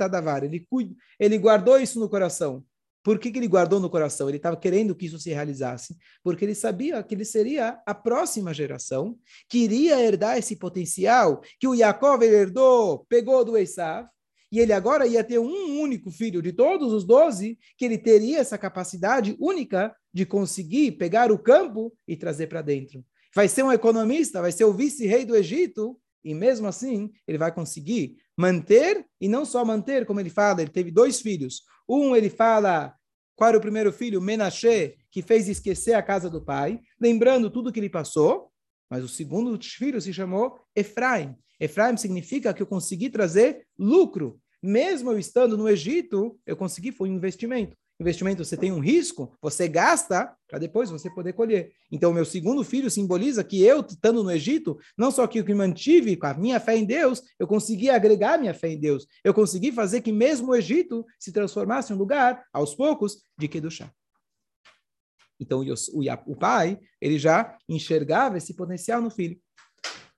ele 1.21 1.39
guardou 1.39 1.79
isso 1.79 2.01
no 2.01 2.09
coração. 2.09 2.65
Por 3.03 3.19
que, 3.19 3.33
que 3.33 3.39
ele 3.39 3.49
guardou 3.49 3.81
no 3.81 3.91
coração? 3.91 4.29
Ele 4.29 4.37
estava 4.37 4.57
querendo 4.57 4.95
que 4.95 5.07
isso 5.07 5.19
se 5.19 5.31
realizasse, 5.31 5.97
porque 6.23 6.45
ele 6.45 6.55
sabia 6.55 7.03
que 7.03 7.15
ele 7.15 7.25
seria 7.25 7.81
a 7.85 7.95
próxima 7.95 8.55
geração 8.55 9.19
que 9.49 9.59
iria 9.59 10.01
herdar 10.01 10.39
esse 10.39 10.57
potencial 10.57 11.43
que 11.59 11.67
o 11.67 11.75
Yaakov 11.75 12.23
herdou, 12.23 13.05
pegou 13.09 13.45
do 13.45 13.59
Esav, 13.59 14.07
e 14.53 14.61
ele 14.61 14.73
agora 14.73 15.07
ia 15.07 15.25
ter 15.25 15.39
um 15.39 15.81
único 15.81 16.11
filho 16.11 16.43
de 16.43 16.53
todos 16.53 16.93
os 16.93 17.05
doze, 17.05 17.59
que 17.79 17.87
ele 17.87 17.97
teria 17.97 18.39
essa 18.39 18.59
capacidade 18.59 19.35
única 19.41 19.97
de 20.13 20.27
conseguir 20.27 20.93
pegar 20.93 21.33
o 21.33 21.39
campo 21.39 21.93
e 22.07 22.15
trazer 22.17 22.49
para 22.49 22.61
dentro. 22.61 23.03
Vai 23.35 23.49
ser 23.49 23.63
um 23.63 23.73
economista, 23.73 24.43
vai 24.43 24.53
ser 24.53 24.65
o 24.65 24.75
vice-rei 24.75 25.25
do 25.25 25.35
Egito, 25.35 25.99
e 26.23 26.35
mesmo 26.35 26.69
assim 26.69 27.11
ele 27.27 27.39
vai 27.39 27.51
conseguir 27.51 28.17
manter, 28.37 29.05
e 29.21 29.29
não 29.29 29.45
só 29.45 29.65
manter, 29.65 30.07
como 30.07 30.21
ele 30.21 30.31
fala, 30.31 30.63
ele 30.63 30.71
teve 30.71 30.91
dois 30.91 31.21
filhos. 31.21 31.63
Um, 31.89 32.17
ele 32.17 32.31
fala, 32.31 32.95
qual 33.37 33.49
era 33.49 33.59
o 33.59 33.61
primeiro 33.61 33.93
filho? 33.93 34.21
Menashe, 34.21 34.97
que 35.11 35.23
fez 35.23 35.49
esquecer 35.49 35.95
a 35.95 36.03
casa 36.03 36.31
do 36.31 36.45
pai, 36.45 36.81
lembrando 37.01 37.51
tudo 37.51 37.73
que 37.73 37.81
ele 37.81 37.91
passou. 37.91 38.51
Mas 38.91 39.03
o 39.03 39.09
segundo 39.09 39.59
filho 39.63 40.01
se 40.01 40.13
chamou 40.13 40.59
Efraim. 40.77 41.35
Efraim 41.59 41.97
significa 41.97 42.53
que 42.53 42.63
eu 42.63 42.67
consegui 42.67 43.09
trazer 43.09 43.67
lucro. 43.79 44.39
Mesmo 44.63 45.11
eu 45.11 45.19
estando 45.19 45.57
no 45.57 45.69
Egito, 45.69 46.39
eu 46.47 46.57
consegui, 46.57 46.93
foi 46.93 47.09
um 47.09 47.15
investimento 47.15 47.77
investimento 48.03 48.45
você 48.45 48.57
tem 48.57 48.71
um 48.71 48.79
risco, 48.79 49.35
você 49.41 49.67
gasta 49.67 50.35
para 50.47 50.59
depois 50.59 50.91
você 50.91 51.09
poder 51.09 51.33
colher. 51.33 51.73
Então, 51.91 52.11
o 52.11 52.15
meu 52.15 52.25
segundo 52.25 52.63
filho 52.63 52.91
simboliza 52.91 53.43
que 53.43 53.63
eu, 53.63 53.81
estando 53.81 54.23
no 54.23 54.31
Egito, 54.31 54.79
não 54.97 55.11
só 55.11 55.27
que 55.27 55.41
eu 55.41 55.45
me 55.45 55.55
mantive 55.55 56.17
com 56.17 56.27
a 56.27 56.35
minha 56.35 56.61
fé 56.61 56.77
em 56.77 56.85
Deus, 56.85 57.23
eu 57.39 57.47
consegui 57.47 57.89
agregar 57.89 58.39
minha 58.39 58.53
fé 58.53 58.69
em 58.69 58.79
Deus. 58.79 59.07
Eu 59.25 59.33
consegui 59.33 59.73
fazer 59.73 60.03
que 60.03 60.13
mesmo 60.13 60.53
o 60.53 60.55
Egito 60.55 61.07
se 61.19 61.33
transformasse 61.33 61.93
em 61.93 61.97
um 61.97 61.99
lugar, 61.99 62.45
aos 62.53 62.75
poucos, 62.75 63.23
de 63.39 63.49
Kedushá. 63.49 63.91
Então, 65.41 65.61
o, 65.61 65.65
o, 65.65 66.33
o 66.33 66.37
pai, 66.37 66.79
ele 67.01 67.19
já 67.19 67.57
enxergava 67.69 68.37
esse 68.37 68.55
potencial 68.55 69.01
no 69.01 69.11
filho. 69.11 69.41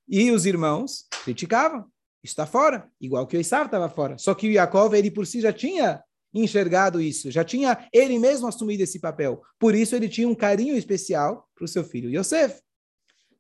E 0.09 0.31
os 0.31 0.45
irmãos 0.45 1.07
criticavam. 1.25 1.87
Está 2.23 2.47
fora, 2.47 2.89
igual 2.99 3.27
que 3.27 3.37
o 3.37 3.41
Isaac 3.41 3.67
estava 3.67 3.89
fora. 3.89 4.17
Só 4.17 4.35
que 4.35 4.49
o 4.49 4.53
Yaakov, 4.53 4.95
ele 4.95 5.11
por 5.11 5.27
si 5.27 5.43
já 5.43 5.53
tinha 5.53 6.03
enxergado 6.35 7.01
isso, 7.01 7.31
já 7.31 7.45
tinha 7.45 7.89
ele 7.93 8.19
mesmo 8.19 8.49
assumido 8.49 8.83
esse 8.83 8.99
papel. 8.99 9.43
Por 9.59 9.75
isso 9.75 9.95
ele 9.95 10.09
tinha 10.09 10.29
um 10.29 10.35
carinho 10.35 10.77
especial 10.77 11.49
para 11.55 11.65
o 11.65 11.69
seu 11.69 11.85
filho 11.85 12.11
Yosef. 12.11 12.61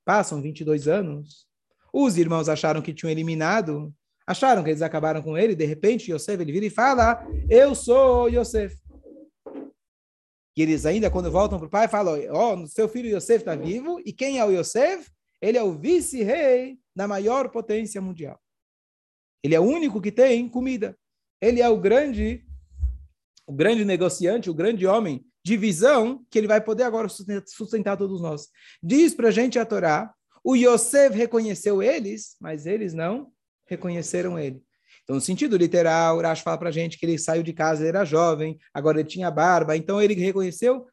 Passam 0.04 0.40
22 0.40 0.86
anos. 0.86 1.46
Os 1.92 2.16
irmãos 2.16 2.48
acharam 2.48 2.80
que 2.80 2.94
tinham 2.94 3.10
eliminado, 3.10 3.92
acharam 4.26 4.62
que 4.62 4.70
eles 4.70 4.82
acabaram 4.82 5.22
com 5.22 5.36
ele, 5.36 5.54
de 5.54 5.64
repente 5.64 6.12
Yosef 6.12 6.40
ele 6.40 6.52
vira 6.52 6.66
e 6.66 6.70
fala: 6.70 7.26
"Eu 7.50 7.74
sou 7.74 8.28
Yosef". 8.28 8.76
E 10.56 10.62
eles 10.62 10.86
ainda 10.86 11.10
quando 11.10 11.30
voltam 11.30 11.58
para 11.58 11.66
o 11.66 11.70
pai 11.70 11.88
falam: 11.88 12.18
"Ó, 12.30 12.54
oh, 12.54 12.66
seu 12.66 12.88
filho 12.88 13.16
Yosef 13.16 13.40
está 13.40 13.56
vivo 13.56 14.00
e 14.04 14.12
quem 14.12 14.38
é 14.38 14.44
o 14.44 14.50
Yosef? 14.50 15.10
Ele 15.40 15.58
é 15.58 15.62
o 15.62 15.72
vice-rei 15.72 16.78
da 16.94 17.08
maior 17.08 17.50
potência 17.50 18.00
mundial. 18.00 18.40
Ele 19.42 19.54
é 19.54 19.60
o 19.60 19.64
único 19.64 20.00
que 20.00 20.10
tem 20.10 20.48
comida. 20.48 20.96
Ele 21.40 21.60
é 21.60 21.68
o 21.68 21.78
grande 21.78 22.43
o 23.46 23.52
grande 23.52 23.84
negociante, 23.84 24.50
o 24.50 24.54
grande 24.54 24.86
homem 24.86 25.24
de 25.44 25.56
visão, 25.56 26.24
que 26.30 26.38
ele 26.38 26.48
vai 26.48 26.60
poder 26.60 26.84
agora 26.84 27.08
sustentar 27.08 27.96
todos 27.96 28.20
nós. 28.20 28.48
Diz 28.82 29.14
para 29.14 29.28
a 29.28 29.30
gente 29.30 29.58
a 29.58 29.66
Torá, 29.66 30.12
o 30.42 30.54
Yosef 30.56 31.14
reconheceu 31.16 31.82
eles, 31.82 32.36
mas 32.40 32.66
eles 32.66 32.94
não 32.94 33.30
reconheceram 33.66 34.38
ele. 34.38 34.62
Então, 35.02 35.16
no 35.16 35.20
sentido 35.20 35.56
literal, 35.56 36.16
Urash 36.16 36.40
fala 36.40 36.56
para 36.56 36.70
a 36.70 36.72
gente 36.72 36.98
que 36.98 37.04
ele 37.04 37.18
saiu 37.18 37.42
de 37.42 37.52
casa, 37.52 37.82
ele 37.82 37.90
era 37.90 38.04
jovem, 38.04 38.58
agora 38.72 39.00
ele 39.00 39.08
tinha 39.08 39.30
barba, 39.30 39.76
então 39.76 40.00
ele 40.00 40.14
reconheceu, 40.14 40.86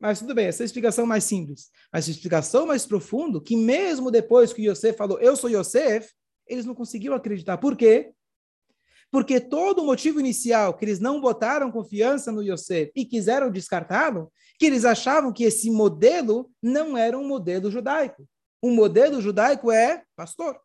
mas 0.00 0.20
tudo 0.20 0.34
bem, 0.34 0.46
essa 0.46 0.62
é 0.62 0.64
a 0.64 0.66
explicação 0.66 1.04
mais 1.04 1.24
simples. 1.24 1.68
Mas 1.92 2.08
a 2.08 2.10
explicação 2.10 2.66
mais 2.66 2.86
profunda, 2.86 3.40
que 3.42 3.56
mesmo 3.56 4.10
depois 4.10 4.52
que 4.52 4.68
Yosef 4.68 4.96
falou, 4.96 5.18
eu 5.20 5.36
sou 5.36 5.50
Yosef, 5.50 6.08
eles 6.46 6.64
não 6.64 6.74
conseguiram 6.74 7.14
acreditar. 7.14 7.58
Por 7.58 7.76
quê? 7.76 8.12
Porque 9.10 9.40
todo 9.40 9.82
o 9.82 9.86
motivo 9.86 10.20
inicial 10.20 10.74
que 10.74 10.84
eles 10.84 11.00
não 11.00 11.20
botaram 11.20 11.70
confiança 11.70 12.30
no 12.30 12.42
Yosef 12.42 12.92
e 12.94 13.04
quiseram 13.04 13.50
descartá-lo, 13.50 14.30
que 14.58 14.66
eles 14.66 14.84
achavam 14.84 15.32
que 15.32 15.44
esse 15.44 15.70
modelo 15.70 16.50
não 16.62 16.96
era 16.96 17.16
um 17.16 17.26
modelo 17.26 17.70
judaico. 17.70 18.28
Um 18.62 18.74
modelo 18.74 19.20
judaico 19.20 19.70
é 19.70 20.02
pastor. 20.16 20.60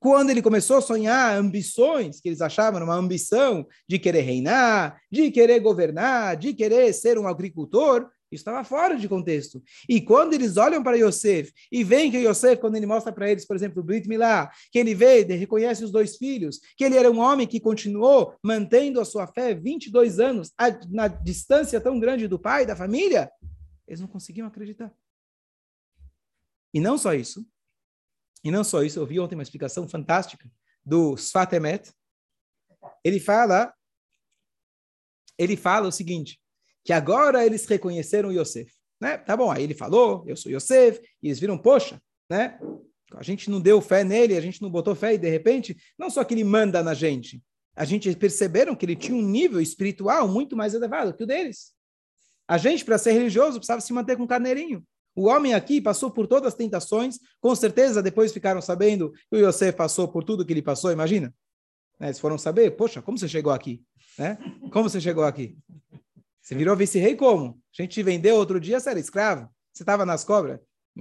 Quando 0.00 0.28
ele 0.28 0.42
começou 0.42 0.76
a 0.76 0.82
sonhar 0.82 1.34
ambições, 1.38 2.20
que 2.20 2.28
eles 2.28 2.42
achavam 2.42 2.82
uma 2.82 2.94
ambição 2.94 3.66
de 3.88 3.98
querer 3.98 4.20
reinar, 4.20 5.00
de 5.10 5.30
querer 5.30 5.60
governar, 5.60 6.36
de 6.36 6.52
querer 6.52 6.92
ser 6.92 7.18
um 7.18 7.26
agricultor, 7.26 8.10
estava 8.34 8.64
fora 8.64 8.96
de 8.96 9.08
contexto. 9.08 9.62
E 9.88 10.00
quando 10.00 10.34
eles 10.34 10.56
olham 10.56 10.82
para 10.82 10.96
Yosef 10.96 11.52
e 11.70 11.82
veem 11.82 12.10
que 12.10 12.18
Yosef, 12.18 12.60
quando 12.60 12.76
ele 12.76 12.86
mostra 12.86 13.12
para 13.12 13.30
eles, 13.30 13.46
por 13.46 13.56
exemplo, 13.56 13.80
o 13.80 13.84
Brit 13.84 14.08
Milá, 14.08 14.50
que 14.70 14.78
ele 14.78 14.94
veio 14.94 15.30
e 15.30 15.34
reconhece 15.34 15.84
os 15.84 15.90
dois 15.90 16.16
filhos, 16.16 16.60
que 16.76 16.84
ele 16.84 16.96
era 16.96 17.10
um 17.10 17.18
homem 17.18 17.46
que 17.46 17.60
continuou 17.60 18.36
mantendo 18.42 19.00
a 19.00 19.04
sua 19.04 19.26
fé 19.26 19.54
22 19.54 20.20
anos 20.20 20.52
na 20.90 21.08
distância 21.08 21.80
tão 21.80 21.98
grande 21.98 22.28
do 22.28 22.38
pai, 22.38 22.66
da 22.66 22.76
família, 22.76 23.30
eles 23.86 24.00
não 24.00 24.08
conseguiam 24.08 24.46
acreditar. 24.46 24.92
E 26.72 26.80
não 26.80 26.98
só 26.98 27.14
isso, 27.14 27.46
e 28.42 28.50
não 28.50 28.62
só 28.62 28.82
isso, 28.82 28.98
eu 28.98 29.06
vi 29.06 29.18
ontem 29.18 29.34
uma 29.34 29.42
explicação 29.42 29.88
fantástica 29.88 30.50
do 30.84 31.14
Sfatemet. 31.14 31.90
Ele 33.02 33.18
fala, 33.18 33.72
ele 35.38 35.56
fala 35.56 35.88
o 35.88 35.92
seguinte, 35.92 36.38
que 36.84 36.92
agora 36.92 37.44
eles 37.44 37.66
reconheceram 37.66 38.30
Yosef. 38.30 38.70
Né? 39.00 39.16
Tá 39.18 39.36
bom, 39.36 39.50
aí 39.50 39.64
ele 39.64 39.74
falou, 39.74 40.24
eu 40.26 40.36
sou 40.36 40.52
Yosef, 40.52 41.00
e 41.22 41.28
eles 41.28 41.40
viram, 41.40 41.58
poxa, 41.58 42.00
né? 42.30 42.58
A 43.14 43.22
gente 43.22 43.50
não 43.50 43.60
deu 43.60 43.80
fé 43.80 44.02
nele, 44.02 44.36
a 44.36 44.40
gente 44.40 44.60
não 44.60 44.70
botou 44.70 44.94
fé, 44.94 45.14
e 45.14 45.18
de 45.18 45.28
repente, 45.28 45.76
não 45.98 46.10
só 46.10 46.24
que 46.24 46.34
ele 46.34 46.44
manda 46.44 46.82
na 46.82 46.94
gente, 46.94 47.42
a 47.76 47.84
gente 47.84 48.14
perceberam 48.16 48.74
que 48.74 48.84
ele 48.84 48.96
tinha 48.96 49.16
um 49.16 49.22
nível 49.22 49.60
espiritual 49.60 50.28
muito 50.28 50.56
mais 50.56 50.74
elevado 50.74 51.14
que 51.14 51.22
o 51.22 51.26
deles. 51.26 51.72
A 52.46 52.56
gente, 52.56 52.84
para 52.84 52.98
ser 52.98 53.12
religioso, 53.12 53.58
precisava 53.58 53.80
se 53.80 53.92
manter 53.92 54.16
com 54.16 54.26
carneirinho. 54.26 54.84
O 55.14 55.26
homem 55.26 55.54
aqui 55.54 55.80
passou 55.80 56.10
por 56.10 56.26
todas 56.26 56.48
as 56.48 56.54
tentações, 56.54 57.18
com 57.40 57.54
certeza 57.54 58.02
depois 58.02 58.32
ficaram 58.32 58.60
sabendo 58.60 59.12
que 59.30 59.36
o 59.36 59.48
Yosef 59.48 59.76
passou 59.76 60.08
por 60.08 60.24
tudo 60.24 60.44
que 60.44 60.52
ele 60.52 60.62
passou, 60.62 60.90
imagina. 60.90 61.32
Né? 61.98 62.08
Eles 62.08 62.18
foram 62.18 62.36
saber, 62.36 62.72
poxa, 62.72 63.00
como 63.00 63.16
você 63.16 63.28
chegou 63.28 63.52
aqui? 63.52 63.82
Né? 64.18 64.38
Como 64.72 64.88
você 64.88 65.00
chegou 65.00 65.24
aqui? 65.24 65.56
Você 66.44 66.54
virou 66.54 66.76
vice-rei 66.76 67.16
como? 67.16 67.58
A 67.76 67.82
gente 67.82 67.92
te 67.92 68.02
vendeu 68.02 68.36
outro 68.36 68.60
dia, 68.60 68.78
você 68.78 68.90
era 68.90 69.00
escravo. 69.00 69.48
Você 69.72 69.82
estava 69.82 70.04
nas 70.04 70.24
cobras. 70.24 70.60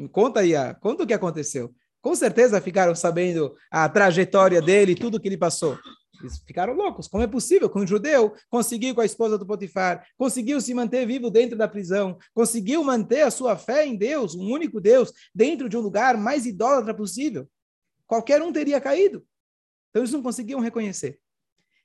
Conta 0.10 0.40
aí, 0.40 0.54
conta 0.80 1.04
o 1.04 1.08
que 1.08 1.14
aconteceu. 1.14 1.76
Com 2.02 2.16
certeza 2.16 2.62
ficaram 2.62 2.96
sabendo 2.96 3.54
a 3.70 3.90
trajetória 3.90 4.62
dele, 4.62 4.96
tudo 4.96 5.20
que 5.20 5.28
ele 5.28 5.38
passou. 5.38 5.78
Eles 6.22 6.38
ficaram 6.48 6.74
loucos. 6.74 7.10
Como 7.10 7.24
é 7.24 7.28
possível 7.28 7.70
que 7.70 7.78
um 7.78 7.86
judeu 7.86 8.34
conseguiu 8.50 8.96
com 8.96 9.02
a 9.02 9.06
esposa 9.06 9.38
do 9.38 9.46
Potifar, 9.46 10.08
conseguiu 10.18 10.62
se 10.62 10.74
manter 10.74 11.06
vivo 11.06 11.30
dentro 11.30 11.58
da 11.58 11.68
prisão, 11.68 12.18
conseguiu 12.34 12.82
manter 12.82 13.24
a 13.24 13.32
sua 13.32 13.58
fé 13.58 13.86
em 13.86 13.98
Deus, 13.98 14.36
um 14.36 14.50
único 14.50 14.80
Deus, 14.80 15.12
dentro 15.36 15.68
de 15.68 15.76
um 15.76 15.82
lugar 15.82 16.16
mais 16.16 16.46
idólatra 16.46 16.94
possível? 16.94 17.50
Qualquer 18.08 18.42
um 18.42 18.54
teria 18.54 18.80
caído. 18.80 19.26
Então 19.90 20.04
eles 20.04 20.14
não 20.14 20.24
conseguiam 20.24 20.62
reconhecer. 20.62 21.20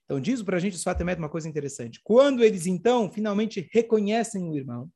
Então 0.09 0.19
diz 0.19 0.43
para 0.43 0.57
a 0.57 0.61
gente 0.61 0.73
o 0.73 0.79
Sfatemet 0.79 1.19
uma 1.19 1.29
coisa 1.29 1.47
interessante. 1.47 2.00
Quando 2.03 2.43
eles 2.43 2.67
então 2.67 3.12
finalmente 3.12 3.69
reconhecem 3.71 4.49
o 4.49 4.57
irmão, 4.57 4.91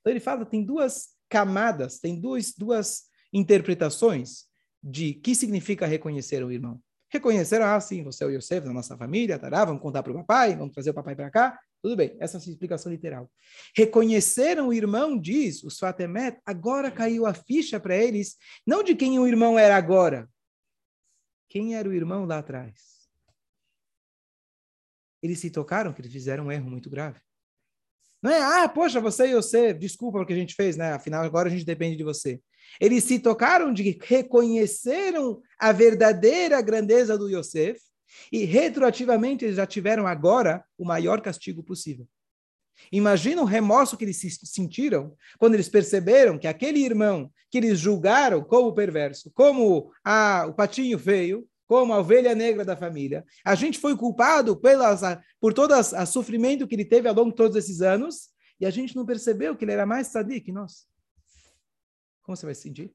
então 0.00 0.12
ele 0.12 0.20
fala 0.20 0.44
tem 0.44 0.62
duas 0.62 1.14
camadas, 1.30 1.98
tem 1.98 2.20
duas, 2.20 2.52
duas 2.52 3.04
interpretações 3.32 4.44
de 4.82 5.14
que 5.14 5.34
significa 5.34 5.86
reconhecer 5.86 6.44
o 6.44 6.52
irmão. 6.52 6.78
Reconheceram, 7.10 7.64
ah, 7.64 7.80
sim, 7.80 8.02
você 8.02 8.22
é 8.22 8.26
o 8.26 8.30
Yosef 8.30 8.66
da 8.66 8.72
nossa 8.72 8.98
família, 8.98 9.38
tará, 9.38 9.64
vamos 9.64 9.80
contar 9.80 10.02
para 10.02 10.12
o 10.12 10.16
papai, 10.16 10.54
vamos 10.54 10.74
trazer 10.74 10.90
o 10.90 10.94
papai 10.94 11.16
para 11.16 11.30
cá. 11.30 11.58
Tudo 11.80 11.96
bem, 11.96 12.14
essa 12.20 12.36
é 12.36 12.40
a 12.40 12.44
explicação 12.44 12.92
literal. 12.92 13.30
Reconheceram 13.74 14.68
o 14.68 14.72
irmão, 14.74 15.18
diz 15.18 15.62
o 15.62 15.68
Sfatemet, 15.68 16.38
agora 16.44 16.90
caiu 16.90 17.24
a 17.24 17.32
ficha 17.32 17.80
para 17.80 17.96
eles, 17.96 18.36
não 18.66 18.82
de 18.82 18.94
quem 18.94 19.18
o 19.18 19.26
irmão 19.26 19.58
era 19.58 19.76
agora. 19.76 20.28
Quem 21.48 21.76
era 21.76 21.88
o 21.88 21.94
irmão 21.94 22.26
lá 22.26 22.38
atrás? 22.38 22.93
Eles 25.24 25.38
se 25.38 25.48
tocaram 25.48 25.90
que 25.90 26.02
eles 26.02 26.12
fizeram 26.12 26.44
um 26.44 26.52
erro 26.52 26.70
muito 26.70 26.90
grave. 26.90 27.18
Não 28.22 28.30
é, 28.30 28.42
ah, 28.42 28.68
poxa, 28.68 29.00
você 29.00 29.28
e 29.28 29.34
você, 29.34 29.72
desculpa 29.72 30.20
o 30.20 30.26
que 30.26 30.34
a 30.34 30.36
gente 30.36 30.54
fez, 30.54 30.76
né? 30.76 30.92
Afinal, 30.92 31.24
agora 31.24 31.48
a 31.48 31.50
gente 31.50 31.64
depende 31.64 31.96
de 31.96 32.04
você. 32.04 32.42
Eles 32.78 33.04
se 33.04 33.18
tocaram 33.18 33.72
de 33.72 33.98
reconheceram 34.02 35.40
a 35.58 35.72
verdadeira 35.72 36.60
grandeza 36.60 37.16
do 37.16 37.30
Yosef 37.30 37.80
e 38.30 38.44
retroativamente 38.44 39.46
eles 39.46 39.56
já 39.56 39.66
tiveram 39.66 40.06
agora 40.06 40.62
o 40.76 40.84
maior 40.84 41.22
castigo 41.22 41.62
possível. 41.62 42.06
Imagina 42.92 43.40
o 43.40 43.46
remorso 43.46 43.96
que 43.96 44.04
eles 44.04 44.20
sentiram 44.44 45.16
quando 45.38 45.54
eles 45.54 45.70
perceberam 45.70 46.38
que 46.38 46.46
aquele 46.46 46.80
irmão 46.80 47.32
que 47.50 47.56
eles 47.56 47.78
julgaram 47.78 48.44
como 48.44 48.74
perverso, 48.74 49.30
como 49.32 49.90
a, 50.04 50.44
o 50.46 50.52
patinho 50.52 50.98
feio, 50.98 51.48
como 51.66 51.92
a 51.92 51.98
ovelha 51.98 52.34
negra 52.34 52.64
da 52.64 52.76
família, 52.76 53.24
a 53.44 53.54
gente 53.54 53.78
foi 53.78 53.96
culpado 53.96 54.56
pelas, 54.56 55.00
por 55.40 55.54
todo 55.54 55.72
o 55.72 56.06
sofrimento 56.06 56.66
que 56.66 56.74
ele 56.74 56.84
teve 56.84 57.08
ao 57.08 57.14
longo 57.14 57.30
de 57.30 57.36
todos 57.36 57.56
esses 57.56 57.80
anos 57.80 58.30
e 58.60 58.66
a 58.66 58.70
gente 58.70 58.94
não 58.94 59.06
percebeu 59.06 59.56
que 59.56 59.64
ele 59.64 59.72
era 59.72 59.86
mais 59.86 60.08
sadio 60.08 60.42
que 60.42 60.52
nós. 60.52 60.86
Como 62.22 62.36
você 62.36 62.46
vai 62.46 62.54
se 62.54 62.62
sentir? 62.62 62.94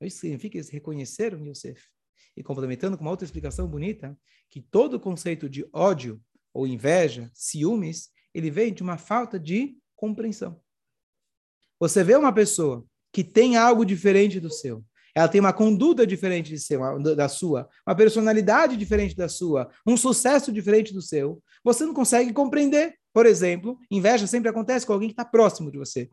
Isso 0.00 0.18
significa 0.18 0.52
que 0.52 0.58
eles 0.58 0.68
reconheceram 0.68 1.44
Yosef. 1.44 1.82
E 2.36 2.42
complementando 2.42 2.96
com 2.96 3.02
uma 3.02 3.10
outra 3.10 3.24
explicação 3.24 3.66
bonita, 3.66 4.16
que 4.48 4.60
todo 4.60 4.94
o 4.94 5.00
conceito 5.00 5.48
de 5.48 5.68
ódio 5.72 6.22
ou 6.54 6.66
inveja, 6.66 7.30
ciúmes, 7.34 8.10
ele 8.32 8.50
vem 8.50 8.72
de 8.72 8.82
uma 8.82 8.96
falta 8.96 9.38
de 9.38 9.76
compreensão. 9.96 10.60
Você 11.80 12.04
vê 12.04 12.14
uma 12.14 12.32
pessoa 12.32 12.86
que 13.12 13.24
tem 13.24 13.56
algo 13.56 13.84
diferente 13.84 14.38
do 14.38 14.50
seu, 14.50 14.84
ela 15.18 15.26
tem 15.26 15.40
uma 15.40 15.52
conduta 15.52 16.06
diferente 16.06 16.50
de 16.50 16.60
seu, 16.60 16.80
da 17.16 17.28
sua, 17.28 17.68
uma 17.84 17.96
personalidade 17.96 18.76
diferente 18.76 19.16
da 19.16 19.28
sua, 19.28 19.68
um 19.84 19.96
sucesso 19.96 20.52
diferente 20.52 20.94
do 20.94 21.02
seu, 21.02 21.42
você 21.64 21.84
não 21.84 21.92
consegue 21.92 22.32
compreender. 22.32 22.94
Por 23.12 23.26
exemplo, 23.26 23.76
inveja 23.90 24.28
sempre 24.28 24.48
acontece 24.48 24.86
com 24.86 24.92
alguém 24.92 25.08
que 25.08 25.14
está 25.14 25.24
próximo 25.24 25.72
de 25.72 25.78
você. 25.78 26.08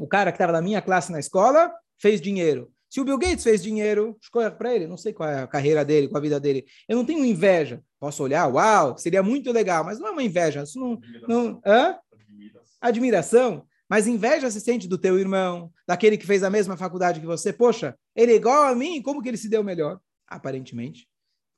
O 0.00 0.06
cara 0.06 0.32
que 0.32 0.36
estava 0.36 0.52
na 0.52 0.62
minha 0.62 0.80
classe 0.80 1.12
na 1.12 1.20
escola 1.20 1.70
fez 1.98 2.18
dinheiro. 2.18 2.72
Se 2.88 2.98
o 2.98 3.04
Bill 3.04 3.18
Gates 3.18 3.44
fez 3.44 3.62
dinheiro, 3.62 4.16
escolha 4.22 4.50
para 4.50 4.74
ele, 4.74 4.86
não 4.86 4.96
sei 4.96 5.12
qual 5.12 5.28
é 5.28 5.42
a 5.42 5.46
carreira 5.46 5.84
dele, 5.84 6.08
qual 6.08 6.16
a 6.16 6.22
vida 6.22 6.40
dele. 6.40 6.64
Eu 6.88 6.96
não 6.96 7.04
tenho 7.04 7.22
inveja. 7.26 7.82
Posso 8.00 8.22
olhar, 8.22 8.46
uau, 8.46 8.96
seria 8.96 9.22
muito 9.22 9.52
legal, 9.52 9.84
mas 9.84 9.98
não 9.98 10.08
é 10.08 10.10
uma 10.12 10.22
inveja. 10.22 10.62
Isso 10.62 10.80
não, 10.80 10.98
não 11.28 11.60
hã? 11.66 11.98
Admiração. 12.80 13.67
Mas 13.88 14.06
inveja 14.06 14.50
se 14.50 14.60
sente 14.60 14.86
do 14.86 14.98
teu 14.98 15.18
irmão, 15.18 15.72
daquele 15.86 16.18
que 16.18 16.26
fez 16.26 16.42
a 16.42 16.50
mesma 16.50 16.76
faculdade 16.76 17.20
que 17.20 17.26
você. 17.26 17.52
Poxa, 17.52 17.96
ele 18.14 18.32
é 18.32 18.36
igual 18.36 18.64
a 18.64 18.74
mim, 18.74 19.00
como 19.00 19.22
que 19.22 19.28
ele 19.28 19.36
se 19.36 19.48
deu 19.48 19.64
melhor? 19.64 19.98
Aparentemente. 20.26 21.08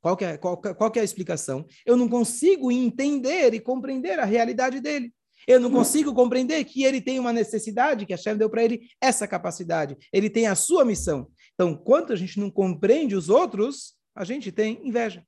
Qual 0.00 0.16
que 0.16 0.24
é, 0.24 0.38
qual, 0.38 0.56
qual 0.56 0.90
que 0.90 0.98
é 0.98 1.02
a 1.02 1.04
explicação? 1.04 1.66
Eu 1.84 1.96
não 1.96 2.08
consigo 2.08 2.70
entender 2.70 3.52
e 3.52 3.60
compreender 3.60 4.18
a 4.18 4.24
realidade 4.24 4.80
dele. 4.80 5.12
Eu 5.46 5.58
não 5.58 5.70
consigo 5.70 6.14
compreender 6.14 6.62
que 6.64 6.84
ele 6.84 7.00
tem 7.00 7.18
uma 7.18 7.32
necessidade, 7.32 8.06
que 8.06 8.12
a 8.12 8.16
chefe 8.16 8.38
deu 8.38 8.50
para 8.50 8.62
ele 8.62 8.88
essa 9.00 9.26
capacidade. 9.26 9.96
Ele 10.12 10.28
tem 10.28 10.46
a 10.46 10.54
sua 10.54 10.84
missão. 10.84 11.28
Então, 11.54 11.74
quanto 11.74 12.12
a 12.12 12.16
gente 12.16 12.38
não 12.38 12.50
compreende 12.50 13.14
os 13.14 13.28
outros, 13.28 13.94
a 14.14 14.24
gente 14.24 14.52
tem 14.52 14.86
inveja. 14.86 15.24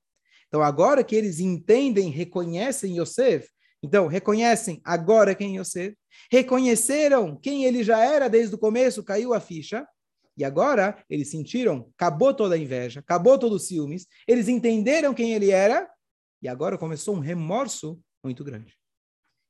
Então, 0.48 0.62
agora 0.62 1.02
que 1.02 1.16
eles 1.16 1.40
entendem, 1.40 2.10
reconhecem 2.10 2.98
Yosef, 2.98 3.48
então, 3.82 4.06
reconhecem 4.06 4.80
agora 4.84 5.34
quem 5.34 5.58
Yosef, 5.58 5.96
reconheceram 6.30 7.36
quem 7.36 7.64
ele 7.64 7.82
já 7.82 7.98
era 7.98 8.28
desde 8.28 8.54
o 8.54 8.58
começo, 8.58 9.02
caiu 9.02 9.34
a 9.34 9.40
ficha, 9.40 9.86
e 10.36 10.44
agora 10.44 11.02
eles 11.10 11.30
sentiram, 11.30 11.90
acabou 11.96 12.32
toda 12.32 12.54
a 12.54 12.58
inveja, 12.58 13.00
acabou 13.00 13.38
todos 13.38 13.62
os 13.62 13.68
ciúmes, 13.68 14.06
eles 14.26 14.48
entenderam 14.48 15.12
quem 15.12 15.32
ele 15.32 15.50
era, 15.50 15.90
e 16.40 16.48
agora 16.48 16.78
começou 16.78 17.16
um 17.16 17.20
remorso 17.20 18.00
muito 18.22 18.44
grande. 18.44 18.74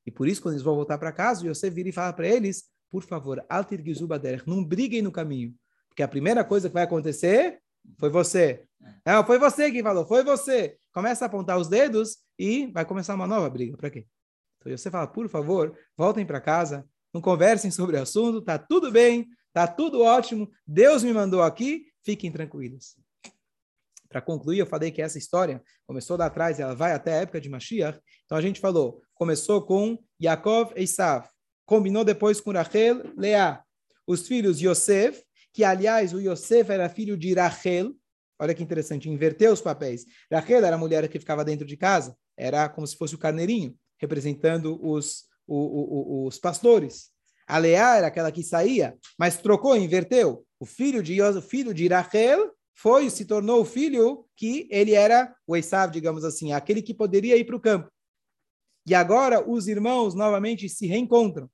E 0.05 0.11
por 0.11 0.27
isso, 0.27 0.41
quando 0.41 0.55
eles 0.55 0.63
vão 0.63 0.75
voltar 0.75 0.97
para 0.97 1.11
casa, 1.11 1.47
você 1.47 1.69
vira 1.69 1.89
e 1.89 1.93
fala 1.93 2.11
para 2.11 2.27
eles, 2.27 2.65
por 2.91 3.03
favor, 3.03 3.43
altir 3.47 3.81
gizubader, 3.83 4.43
não 4.45 4.63
briguem 4.63 5.01
no 5.01 5.11
caminho. 5.11 5.55
Porque 5.87 6.03
a 6.03 6.07
primeira 6.07 6.43
coisa 6.43 6.67
que 6.67 6.73
vai 6.73 6.83
acontecer 6.83 7.59
foi 7.97 8.09
você. 8.09 8.65
Não, 9.05 9.25
foi 9.25 9.39
você 9.39 9.71
que 9.71 9.81
falou, 9.81 10.05
foi 10.05 10.23
você. 10.23 10.77
Começa 10.91 11.23
a 11.23 11.27
apontar 11.27 11.57
os 11.57 11.67
dedos 11.67 12.17
e 12.37 12.67
vai 12.67 12.83
começar 12.83 13.15
uma 13.15 13.27
nova 13.27 13.49
briga. 13.49 13.77
Para 13.77 13.89
quê? 13.89 14.05
Então 14.65 14.77
você 14.77 14.89
fala, 14.89 15.07
por 15.07 15.27
favor, 15.27 15.77
voltem 15.97 16.25
para 16.25 16.39
casa, 16.39 16.87
não 17.13 17.21
conversem 17.21 17.69
sobre 17.69 17.97
o 17.97 18.01
assunto, 18.01 18.41
tá 18.41 18.57
tudo 18.57 18.91
bem, 18.91 19.27
tá 19.51 19.67
tudo 19.67 20.01
ótimo, 20.01 20.49
Deus 20.65 21.03
me 21.03 21.13
mandou 21.13 21.41
aqui, 21.41 21.85
fiquem 22.01 22.31
tranquilos. 22.31 22.95
Para 24.07 24.21
concluir, 24.21 24.59
eu 24.59 24.65
falei 24.65 24.91
que 24.91 25.01
essa 25.01 25.17
história 25.17 25.61
começou 25.87 26.15
lá 26.17 26.27
atrás, 26.27 26.59
ela 26.59 26.75
vai 26.75 26.93
até 26.93 27.13
a 27.13 27.21
época 27.21 27.41
de 27.41 27.49
Mashiach. 27.49 27.99
Então 28.25 28.37
a 28.37 28.41
gente 28.41 28.59
falou, 28.59 29.01
começou 29.15 29.65
com 29.65 29.97
Yaakov 30.21 30.71
e 30.75 30.83
Esav, 30.83 31.27
combinou 31.65 32.05
depois 32.05 32.39
com 32.39 32.51
Rachel, 32.51 33.11
Leá, 33.17 33.63
os 34.07 34.27
filhos 34.27 34.61
Yosef, 34.61 35.23
que 35.51 35.63
aliás 35.63 36.13
o 36.13 36.19
Yosef 36.19 36.71
era 36.71 36.89
filho 36.89 37.17
de 37.17 37.33
Rachel. 37.33 37.93
Olha 38.39 38.53
que 38.53 38.63
interessante, 38.63 39.09
inverteu 39.09 39.51
os 39.51 39.61
papéis. 39.61 40.05
Rachel 40.31 40.63
era 40.65 40.75
a 40.75 40.79
mulher 40.79 41.07
que 41.07 41.19
ficava 41.19 41.43
dentro 41.43 41.65
de 41.65 41.77
casa, 41.77 42.15
era 42.37 42.67
como 42.69 42.85
se 42.85 42.95
fosse 42.95 43.15
o 43.15 43.19
carneirinho, 43.19 43.75
representando 44.03 44.79
os, 44.85 45.23
o, 45.47 45.55
o, 45.55 46.27
os 46.27 46.37
pastores. 46.37 47.11
A 47.47 47.57
Leá 47.57 47.97
era 47.97 48.07
aquela 48.07 48.31
que 48.31 48.43
saía, 48.43 48.97
mas 49.17 49.37
trocou, 49.37 49.75
inverteu. 49.75 50.45
O 50.59 50.65
filho 50.65 51.01
de 51.01 51.21
o 51.21 51.41
filho 51.41 51.73
de 51.73 51.87
Rachel 51.87 52.51
foi, 52.75 53.09
se 53.09 53.25
tornou 53.25 53.61
o 53.61 53.65
filho 53.65 54.25
que 54.35 54.67
ele 54.71 54.93
era 54.93 55.35
o 55.47 55.55
Esav, 55.55 55.91
digamos 55.91 56.23
assim, 56.23 56.53
aquele 56.53 56.81
que 56.81 56.93
poderia 56.93 57.37
ir 57.37 57.45
para 57.45 57.55
o 57.55 57.59
campo. 57.59 57.91
E 58.85 58.93
agora 58.93 59.47
os 59.47 59.67
irmãos 59.67 60.13
novamente 60.13 60.67
se 60.67 60.85
reencontram. 60.87 61.49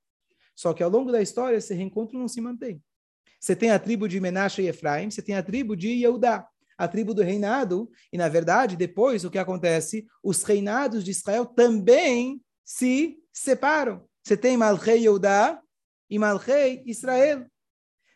Só 0.56 0.74
que 0.74 0.84
ao 0.84 0.90
longo 0.90 1.12
da 1.12 1.22
história, 1.22 1.58
esse 1.58 1.74
reencontro 1.74 2.18
não 2.18 2.28
se 2.28 2.42
mantém. 2.42 2.82
Você 3.40 3.56
tem 3.56 3.72
a 3.72 3.80
tribo 3.80 4.08
de 4.08 4.20
Menashe 4.20 4.62
e 4.62 4.68
Efraim, 4.68 5.10
você 5.10 5.22
tem 5.22 5.36
a 5.36 5.44
tribo 5.44 5.76
de 5.76 5.90
Yehudá, 5.90 6.48
a 6.80 6.88
tribo 6.88 7.14
do 7.14 7.22
reinado, 7.22 7.92
e 8.12 8.18
na 8.18 8.30
verdade, 8.30 8.78
depois 8.78 9.26
o 9.26 9.30
que 9.30 9.38
acontece? 9.38 10.08
Os 10.24 10.44
reinados 10.44 11.04
de 11.04 11.12
Israel 11.12 11.46
também 11.46 12.42
se 12.64 13.22
separam. 13.34 14.08
Você 14.24 14.38
tem 14.38 14.56
Malchei 14.56 15.02
Yehudá 15.02 15.62
e 16.10 16.18
Malchei 16.18 16.82
Israel. 16.86 17.46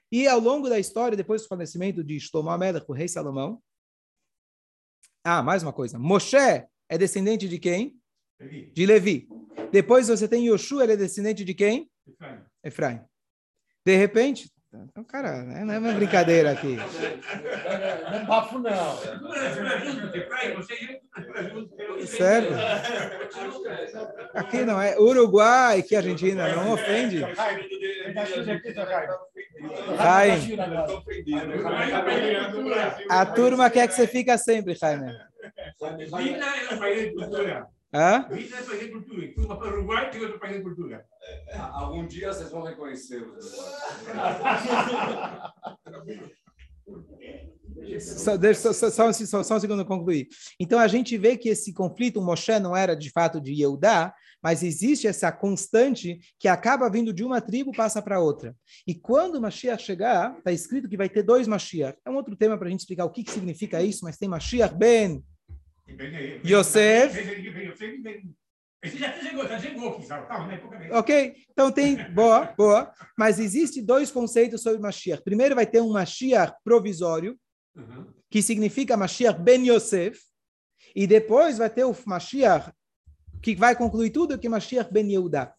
E 0.09 0.25
ao 0.27 0.39
longo 0.39 0.69
da 0.69 0.79
história, 0.79 1.17
depois 1.17 1.41
do 1.41 1.49
falecimento 1.49 2.01
de 2.01 2.17
Shlomo 2.21 2.49
Amelech, 2.49 2.85
o 2.87 2.93
rei 2.93 3.09
Salomão, 3.09 3.61
ah, 5.25 5.43
mais 5.43 5.61
uma 5.61 5.73
coisa, 5.73 5.99
Moshe 5.99 6.37
é 6.37 6.97
descendente 6.97 7.49
de 7.49 7.59
quem? 7.59 7.99
Levi. 8.39 8.71
De 8.73 8.85
Levi. 8.85 9.29
Depois 9.73 10.07
você 10.07 10.25
tem 10.25 10.47
Yoshua, 10.47 10.83
ele 10.83 10.93
é 10.93 10.97
descendente 10.97 11.43
de 11.43 11.53
quem? 11.53 11.91
Efraim. 12.07 12.41
Efraim. 12.63 13.01
De 13.85 13.97
repente, 13.97 14.52
então, 14.75 15.03
cara, 15.03 15.43
não 15.43 15.71
é 15.71 15.77
uma 15.77 15.93
brincadeira 15.93 16.51
aqui. 16.51 16.77
Não 16.77 18.17
é 18.17 18.25
bafo, 18.25 18.57
não. 18.57 18.97
Sério? 22.07 22.49
Aqui 24.33 24.65
não 24.65 24.81
é 24.81 24.97
Uruguai, 24.97 25.83
que 25.83 25.95
Argentina, 25.95 26.55
não 26.55 26.73
ofende. 26.73 27.19
Jaime. 29.97 30.57
A 33.09 33.25
turma 33.27 33.69
quer 33.69 33.87
que 33.87 33.93
você 33.93 34.07
fica 34.07 34.39
sempre, 34.39 34.73
Jaime. 34.73 35.11
Vida 36.17 36.45
é 36.45 36.75
fazer 36.75 37.13
cultura. 37.13 37.67
Fui 39.35 39.45
para 39.45 39.67
o 39.67 39.73
Uruguai 39.73 40.09
e 40.13 40.19
outro 40.19 40.39
país 40.39 40.57
de 40.57 40.63
cultura. 40.63 41.05
É, 41.47 41.57
algum 41.57 42.07
dia 42.07 42.33
vocês 42.33 42.49
vão 42.49 42.63
reconhecer 42.63 43.21
os 43.21 43.45
Só, 47.99 48.35
deixa, 48.37 48.73
só, 48.73 48.89
só, 48.89 49.11
só, 49.11 49.43
só 49.43 49.55
um 49.55 49.59
segundo 49.59 49.85
concluir. 49.85 50.27
Então 50.59 50.79
a 50.79 50.87
gente 50.87 51.17
vê 51.17 51.37
que 51.37 51.49
esse 51.49 51.73
conflito, 51.73 52.19
o 52.19 52.23
Moshe 52.23 52.59
não 52.59 52.75
era 52.75 52.95
de 52.95 53.11
fato 53.11 53.39
de 53.39 53.53
Yehudá, 53.53 54.13
mas 54.41 54.63
existe 54.63 55.07
essa 55.07 55.31
constante 55.31 56.19
que 56.39 56.47
acaba 56.47 56.89
vindo 56.89 57.13
de 57.13 57.23
uma 57.23 57.39
tribo 57.39 57.71
passa 57.71 58.01
para 58.01 58.19
outra. 58.19 58.55
E 58.85 58.93
quando 58.93 59.35
o 59.35 59.41
Mashiach 59.41 59.81
chegar, 59.81 60.35
está 60.37 60.51
escrito 60.51 60.89
que 60.89 60.97
vai 60.97 61.09
ter 61.09 61.23
dois 61.23 61.47
Mashiach. 61.47 61.97
É 62.05 62.09
um 62.09 62.15
outro 62.15 62.35
tema 62.35 62.57
para 62.57 62.67
a 62.67 62.71
gente 62.71 62.81
explicar 62.81 63.05
o 63.05 63.11
que, 63.11 63.23
que 63.23 63.31
significa 63.31 63.81
isso, 63.81 64.03
mas 64.03 64.17
tem 64.17 64.27
Mashiach 64.27 64.75
Ben 64.75 65.23
Yosef. 66.45 67.13
Ok, 70.91 71.35
então 71.51 71.71
tem, 71.71 72.11
boa, 72.13 72.53
boa. 72.57 72.93
Mas 73.17 73.39
existe 73.39 73.81
dois 73.81 74.11
conceitos 74.11 74.61
sobre 74.61 74.81
Mashiach. 74.81 75.23
Primeiro 75.23 75.55
vai 75.55 75.65
ter 75.65 75.81
um 75.81 75.93
Mashiach 75.93 76.53
provisório, 76.63 77.39
que 78.29 78.41
significa 78.41 78.97
Mashiach 78.97 79.39
Ben 79.41 79.65
Yosef. 79.69 80.19
E 80.95 81.07
depois 81.07 81.57
vai 81.57 81.69
ter 81.69 81.85
o 81.85 81.95
Mashiach, 82.05 82.71
que 83.41 83.55
vai 83.55 83.75
concluir 83.75 84.09
tudo, 84.09 84.37
que 84.37 84.47
é 84.47 84.49
Mashiach 84.49 84.91
Ben 84.91 85.09
Yehuda. 85.09 85.53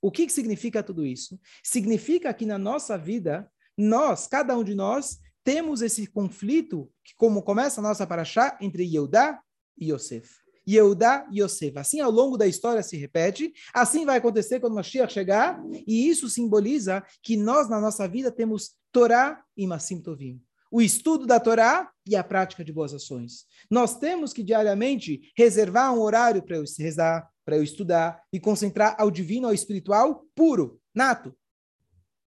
O 0.00 0.12
que, 0.12 0.26
que 0.26 0.32
significa 0.32 0.82
tudo 0.82 1.04
isso? 1.04 1.38
Significa 1.62 2.32
que 2.32 2.46
na 2.46 2.56
nossa 2.56 2.96
vida, 2.96 3.50
nós, 3.76 4.28
cada 4.28 4.56
um 4.56 4.62
de 4.62 4.74
nós, 4.74 5.18
temos 5.42 5.82
esse 5.82 6.06
conflito, 6.06 6.88
que 7.04 7.12
como 7.16 7.42
começa 7.42 7.80
a 7.80 7.82
nossa 7.82 8.06
paraxá, 8.06 8.56
entre 8.60 8.84
Yehuda 8.84 9.38
e 9.80 9.92
Yosef. 9.92 10.28
Yehudá 10.68 11.26
e 11.30 11.40
Yosef. 11.40 11.78
Assim, 11.78 12.00
ao 12.00 12.10
longo 12.10 12.36
da 12.36 12.46
história 12.46 12.82
se 12.82 12.96
repete. 12.96 13.52
Assim 13.72 14.04
vai 14.04 14.18
acontecer 14.18 14.60
quando 14.60 14.74
Mashiach 14.74 15.12
chegar. 15.12 15.62
E 15.86 16.08
isso 16.08 16.28
simboliza 16.28 17.02
que 17.22 17.36
nós, 17.36 17.68
na 17.70 17.80
nossa 17.80 18.06
vida, 18.06 18.30
temos 18.30 18.76
Torá 18.92 19.42
e 19.56 19.66
Massim 19.66 20.00
Tovim. 20.02 20.42
O 20.70 20.82
estudo 20.82 21.26
da 21.26 21.40
Torá 21.40 21.90
e 22.06 22.14
a 22.14 22.22
prática 22.22 22.62
de 22.62 22.72
boas 22.72 22.92
ações. 22.92 23.46
Nós 23.70 23.98
temos 23.98 24.34
que 24.34 24.42
diariamente 24.42 25.32
reservar 25.34 25.94
um 25.94 26.00
horário 26.00 26.42
para 26.42 26.56
eu 26.56 26.64
rezar, 26.78 27.26
para 27.44 27.56
eu 27.56 27.62
estudar 27.62 28.22
e 28.30 28.38
concentrar 28.38 28.94
ao 28.98 29.10
divino, 29.10 29.46
ao 29.46 29.54
espiritual 29.54 30.26
puro, 30.34 30.78
nato. 30.94 31.34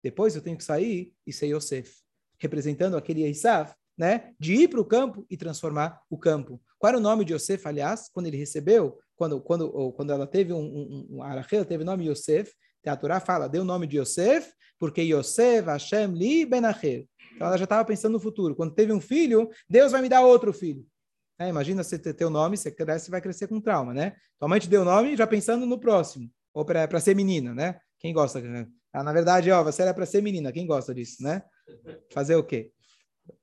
Depois 0.03 0.35
eu 0.35 0.41
tenho 0.43 0.57
que 0.57 0.63
sair 0.63 1.11
e 1.25 1.33
ser 1.33 1.47
Yosef, 1.47 1.95
representando 2.39 2.95
aquele 2.95 3.27
Isaf, 3.27 3.73
né, 3.97 4.35
de 4.39 4.53
ir 4.53 4.67
para 4.67 4.79
o 4.79 4.85
campo 4.85 5.25
e 5.27 5.35
transformar 5.35 5.99
o 6.07 6.17
campo. 6.17 6.61
Qual 6.77 6.89
era 6.89 6.97
o 6.97 7.01
nome 7.01 7.25
de 7.25 7.33
Yosef, 7.33 7.67
aliás, 7.67 8.09
quando 8.13 8.27
ele 8.27 8.37
recebeu, 8.37 8.97
quando, 9.15 9.41
quando, 9.41 9.91
quando 9.93 10.11
ela 10.11 10.27
teve 10.27 10.53
um, 10.53 10.59
um, 10.59 11.07
um 11.17 11.23
Arachel, 11.23 11.65
teve 11.65 11.83
o 11.83 11.85
nome 11.85 12.07
Yosef, 12.07 12.53
a 12.89 12.95
Torá 12.95 13.19
fala, 13.19 13.47
deu 13.47 13.63
o 13.63 13.65
nome 13.65 13.87
de 13.87 13.97
Yosef, 13.97 14.51
porque 14.79 15.01
Yosef 15.01 15.67
Hashem 15.67 16.13
li 16.13 16.45
benacher. 16.45 17.05
Então 17.35 17.47
ela 17.47 17.57
já 17.57 17.65
estava 17.65 17.85
pensando 17.85 18.13
no 18.13 18.19
futuro. 18.19 18.55
Quando 18.55 18.73
teve 18.73 18.93
um 18.93 19.01
filho, 19.01 19.49
Deus 19.69 19.91
vai 19.91 20.01
me 20.01 20.09
dar 20.09 20.21
outro 20.21 20.53
filho. 20.53 20.85
É, 21.39 21.49
imagina 21.49 21.83
você 21.83 21.99
ter 21.99 22.13
teu 22.13 22.29
nome, 22.29 22.57
você 22.57 22.71
cresce 22.71 23.11
vai 23.11 23.21
crescer 23.21 23.47
com 23.47 23.61
trauma, 23.61 23.93
né? 23.93 24.15
Tua 24.39 24.47
mãe 24.47 24.59
te 24.59 24.67
deu 24.67 24.81
o 24.81 24.85
nome 24.85 25.15
já 25.15 25.27
pensando 25.27 25.65
no 25.65 25.79
próximo. 25.79 26.29
Ou 26.53 26.65
para 26.65 26.99
ser 26.99 27.15
menina, 27.15 27.53
né? 27.53 27.79
Quem 27.99 28.13
gosta? 28.13 28.41
Ah, 28.91 29.03
na 29.03 29.13
verdade, 29.13 29.51
ó, 29.51 29.63
você 29.63 29.83
era 29.83 29.93
para 29.93 30.05
ser 30.05 30.21
menina. 30.21 30.51
Quem 30.51 30.65
gosta 30.65 30.93
disso, 30.93 31.21
né? 31.21 31.43
Fazer 32.11 32.35
o 32.35 32.43
quê? 32.43 32.71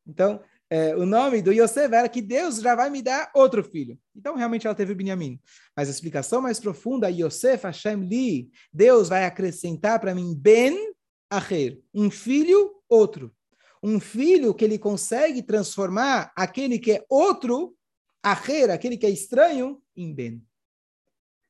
Então, 0.06 0.40
é, 0.74 0.96
o 0.96 1.06
nome 1.06 1.40
do 1.40 1.52
Yosef 1.52 1.94
era 1.94 2.08
que 2.08 2.20
Deus 2.20 2.56
já 2.56 2.74
vai 2.74 2.90
me 2.90 3.00
dar 3.00 3.30
outro 3.32 3.62
filho. 3.62 3.96
Então, 4.12 4.34
realmente, 4.34 4.66
ela 4.66 4.74
teve 4.74 4.92
Benjamim. 4.92 5.38
Mas 5.76 5.86
a 5.86 5.92
explicação 5.92 6.42
mais 6.42 6.58
profunda, 6.58 7.08
Yosef 7.08 7.62
Hashem 7.62 8.00
Li, 8.08 8.50
Deus 8.72 9.08
vai 9.08 9.24
acrescentar 9.24 10.00
para 10.00 10.12
mim 10.12 10.34
Ben 10.34 10.92
Acher, 11.30 11.80
um 11.94 12.10
filho, 12.10 12.72
outro. 12.88 13.32
Um 13.80 14.00
filho 14.00 14.52
que 14.52 14.64
ele 14.64 14.76
consegue 14.76 15.44
transformar 15.44 16.32
aquele 16.34 16.76
que 16.80 16.90
é 16.90 17.04
outro, 17.08 17.76
Acher, 18.20 18.68
aquele 18.68 18.96
que 18.96 19.06
é 19.06 19.10
estranho, 19.10 19.80
em 19.96 20.12
Ben. 20.12 20.42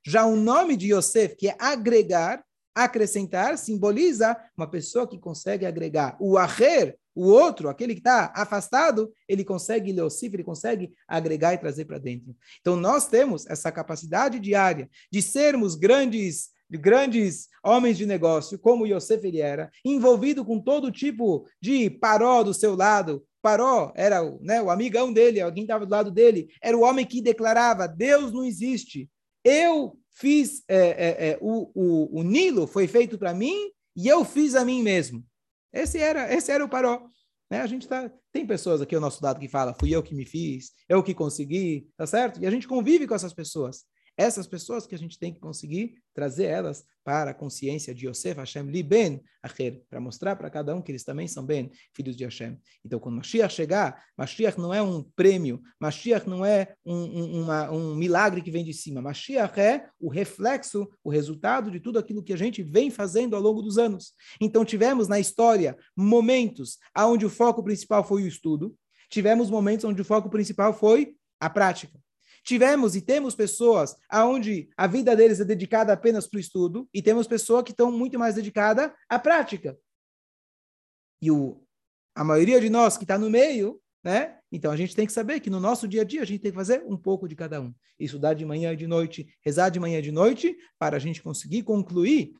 Já 0.06 0.26
o 0.26 0.36
nome 0.36 0.76
de 0.76 0.92
Yosef, 0.92 1.34
que 1.34 1.48
é 1.48 1.56
agregar, 1.58 2.44
acrescentar, 2.74 3.56
simboliza 3.56 4.36
uma 4.54 4.70
pessoa 4.70 5.08
que 5.08 5.18
consegue 5.18 5.64
agregar. 5.64 6.14
O 6.20 6.36
Acher, 6.36 6.98
o 7.14 7.28
outro, 7.28 7.68
aquele 7.68 7.94
que 7.94 8.00
está 8.00 8.32
afastado, 8.34 9.12
ele 9.28 9.44
consegue 9.44 9.92
leocif, 9.92 10.34
ele 10.34 10.42
consegue 10.42 10.92
agregar 11.06 11.54
e 11.54 11.58
trazer 11.58 11.84
para 11.84 11.98
dentro. 11.98 12.34
Então, 12.60 12.76
nós 12.76 13.06
temos 13.06 13.46
essa 13.46 13.70
capacidade 13.70 14.40
diária 14.40 14.90
de 15.10 15.22
sermos 15.22 15.74
grandes 15.74 16.52
grandes 16.70 17.48
homens 17.62 17.96
de 17.96 18.06
negócio, 18.06 18.58
como 18.58 18.86
Yosef 18.86 19.24
ele 19.24 19.40
era, 19.40 19.70
envolvido 19.84 20.44
com 20.44 20.58
todo 20.58 20.90
tipo 20.90 21.46
de 21.60 21.88
paró 21.88 22.42
do 22.42 22.54
seu 22.54 22.74
lado. 22.74 23.24
Paró 23.42 23.92
era 23.94 24.22
né, 24.40 24.60
o 24.60 24.70
amigão 24.70 25.12
dele, 25.12 25.40
alguém 25.40 25.64
estava 25.64 25.84
do 25.84 25.92
lado 25.92 26.10
dele, 26.10 26.48
era 26.62 26.76
o 26.76 26.82
homem 26.82 27.06
que 27.06 27.20
declarava: 27.20 27.86
Deus 27.86 28.32
não 28.32 28.44
existe. 28.44 29.08
Eu 29.44 29.96
fiz, 30.10 30.62
é, 30.66 30.78
é, 30.78 31.28
é, 31.28 31.38
o, 31.40 31.70
o, 31.74 32.20
o 32.20 32.22
Nilo 32.22 32.66
foi 32.66 32.88
feito 32.88 33.18
para 33.18 33.34
mim 33.34 33.70
e 33.94 34.08
eu 34.08 34.24
fiz 34.24 34.54
a 34.54 34.64
mim 34.64 34.82
mesmo. 34.82 35.24
Esse 35.74 35.98
era, 35.98 36.32
esse 36.32 36.52
era 36.52 36.64
o 36.64 36.68
Paró. 36.68 37.06
Né? 37.50 37.60
A 37.60 37.66
gente 37.66 37.86
tá, 37.88 38.10
tem 38.32 38.46
pessoas 38.46 38.80
aqui 38.80 38.94
ao 38.94 39.00
nosso 39.00 39.22
lado 39.22 39.40
que 39.40 39.48
fala, 39.48 39.74
fui 39.74 39.90
eu 39.90 40.02
que 40.02 40.14
me 40.14 40.24
fiz, 40.24 40.70
eu 40.88 41.02
que 41.02 41.12
consegui, 41.12 41.88
tá 41.96 42.06
certo? 42.06 42.40
E 42.40 42.46
a 42.46 42.50
gente 42.50 42.68
convive 42.68 43.06
com 43.06 43.14
essas 43.14 43.34
pessoas. 43.34 43.84
Essas 44.16 44.46
pessoas 44.46 44.86
que 44.86 44.94
a 44.94 44.98
gente 44.98 45.18
tem 45.18 45.32
que 45.32 45.40
conseguir 45.40 45.96
trazer 46.14 46.44
elas 46.44 46.84
para 47.02 47.32
a 47.32 47.34
consciência 47.34 47.94
de 47.94 48.06
Yosef 48.06 48.38
Hashem 48.38 48.70
li 48.70 48.82
ben 48.82 49.20
acher, 49.42 49.82
para 49.90 50.00
mostrar 50.00 50.36
para 50.36 50.48
cada 50.48 50.74
um 50.74 50.80
que 50.80 50.90
eles 50.90 51.04
também 51.04 51.28
são 51.28 51.44
ben, 51.44 51.70
filhos 51.92 52.16
de 52.16 52.24
Hashem. 52.24 52.58
Então, 52.84 52.98
quando 52.98 53.16
Mashiach 53.16 53.52
chegar, 53.52 54.02
Mashiach 54.16 54.58
não 54.58 54.72
é 54.72 54.80
um 54.80 55.02
prêmio, 55.14 55.60
Mashiach 55.78 56.28
não 56.28 56.46
é 56.46 56.74
um, 56.84 56.94
um, 56.94 57.42
uma, 57.42 57.70
um 57.70 57.94
milagre 57.94 58.40
que 58.40 58.50
vem 58.50 58.64
de 58.64 58.72
cima. 58.72 59.02
Mashiach 59.02 59.60
é 59.60 59.88
o 60.00 60.08
reflexo, 60.08 60.88
o 61.02 61.10
resultado 61.10 61.70
de 61.70 61.80
tudo 61.80 61.98
aquilo 61.98 62.22
que 62.22 62.32
a 62.32 62.38
gente 62.38 62.62
vem 62.62 62.90
fazendo 62.90 63.36
ao 63.36 63.42
longo 63.42 63.60
dos 63.60 63.76
anos. 63.76 64.12
Então, 64.40 64.64
tivemos 64.64 65.08
na 65.08 65.18
história 65.18 65.76
momentos 65.96 66.78
onde 66.96 67.26
o 67.26 67.30
foco 67.30 67.62
principal 67.62 68.04
foi 68.04 68.22
o 68.22 68.28
estudo, 68.28 68.74
tivemos 69.10 69.50
momentos 69.50 69.84
onde 69.84 70.00
o 70.00 70.04
foco 70.04 70.30
principal 70.30 70.72
foi 70.72 71.16
a 71.38 71.50
prática. 71.50 72.03
Tivemos 72.44 72.94
e 72.94 73.00
temos 73.00 73.34
pessoas 73.34 73.96
aonde 74.08 74.68
a 74.76 74.86
vida 74.86 75.16
deles 75.16 75.40
é 75.40 75.44
dedicada 75.44 75.92
apenas 75.92 76.26
para 76.26 76.36
o 76.36 76.40
estudo 76.40 76.86
e 76.92 77.00
temos 77.00 77.26
pessoas 77.26 77.64
que 77.64 77.70
estão 77.70 77.90
muito 77.90 78.18
mais 78.18 78.34
dedicadas 78.34 78.92
à 79.08 79.18
prática. 79.18 79.76
E 81.22 81.30
o, 81.30 81.64
a 82.14 82.22
maioria 82.22 82.60
de 82.60 82.68
nós 82.68 82.98
que 82.98 83.04
está 83.04 83.18
no 83.18 83.30
meio, 83.30 83.80
né? 84.04 84.38
Então 84.52 84.70
a 84.70 84.76
gente 84.76 84.94
tem 84.94 85.06
que 85.06 85.12
saber 85.12 85.40
que 85.40 85.48
no 85.48 85.58
nosso 85.58 85.88
dia 85.88 86.02
a 86.02 86.04
dia 86.04 86.20
a 86.20 86.26
gente 86.26 86.42
tem 86.42 86.50
que 86.50 86.56
fazer 86.56 86.84
um 86.86 86.98
pouco 86.98 87.26
de 87.26 87.34
cada 87.34 87.62
um. 87.62 87.74
Estudar 87.98 88.34
de 88.34 88.44
manhã 88.44 88.74
e 88.74 88.76
de 88.76 88.86
noite, 88.86 89.26
rezar 89.42 89.70
de 89.70 89.80
manhã 89.80 89.98
e 89.98 90.02
de 90.02 90.12
noite, 90.12 90.54
para 90.78 90.96
a 90.96 91.00
gente 91.00 91.22
conseguir 91.22 91.62
concluir 91.62 92.34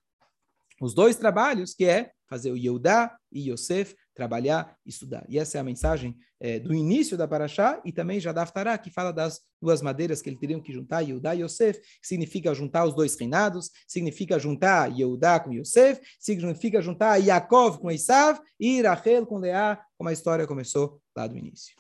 os 0.83 0.93
dois 0.93 1.17
trabalhos, 1.17 1.73
que 1.73 1.87
é 1.87 2.13
fazer 2.29 2.51
o 2.51 2.57
Yehudá 2.57 3.17
e 3.33 3.51
Yosef 3.51 3.97
trabalhar, 4.15 4.79
estudar. 4.87 5.25
E 5.29 5.39
essa 5.39 5.59
é 5.59 5.61
a 5.61 5.65
mensagem 5.65 6.17
é, 6.41 6.59
do 6.59 6.73
início 6.73 7.17
da 7.17 7.27
Paraxá 7.27 7.81
e 7.85 7.93
também 7.93 8.21
já 8.21 8.33
da 8.33 8.43
Haftarah, 8.43 8.79
que 8.79 8.91
fala 8.91 9.13
das 9.13 9.41
duas 9.61 9.83
madeiras 9.83 10.23
que 10.23 10.29
eles 10.29 10.39
teriam 10.39 10.61
que 10.61 10.73
juntar, 10.73 11.01
Yehudá 11.01 11.35
e 11.35 11.43
Yosef, 11.43 11.81
que 11.81 12.07
significa 12.07 12.55
juntar 12.55 12.85
os 12.85 12.95
dois 12.95 13.17
reinados, 13.17 13.71
significa 13.87 14.39
juntar 14.39 14.91
Yehudá 14.91 15.41
com 15.41 15.53
Yosef, 15.53 16.01
significa 16.19 16.81
juntar 16.81 17.17
Yaakov 17.17 17.79
com 17.79 17.91
Esav 17.91 18.41
e 18.59 18.81
Rachel 18.83 19.27
com 19.27 19.39
Leá, 19.39 19.85
como 19.99 20.09
a 20.09 20.13
história 20.13 20.47
começou 20.47 21.01
lá 21.17 21.27
do 21.27 21.37
início. 21.37 21.75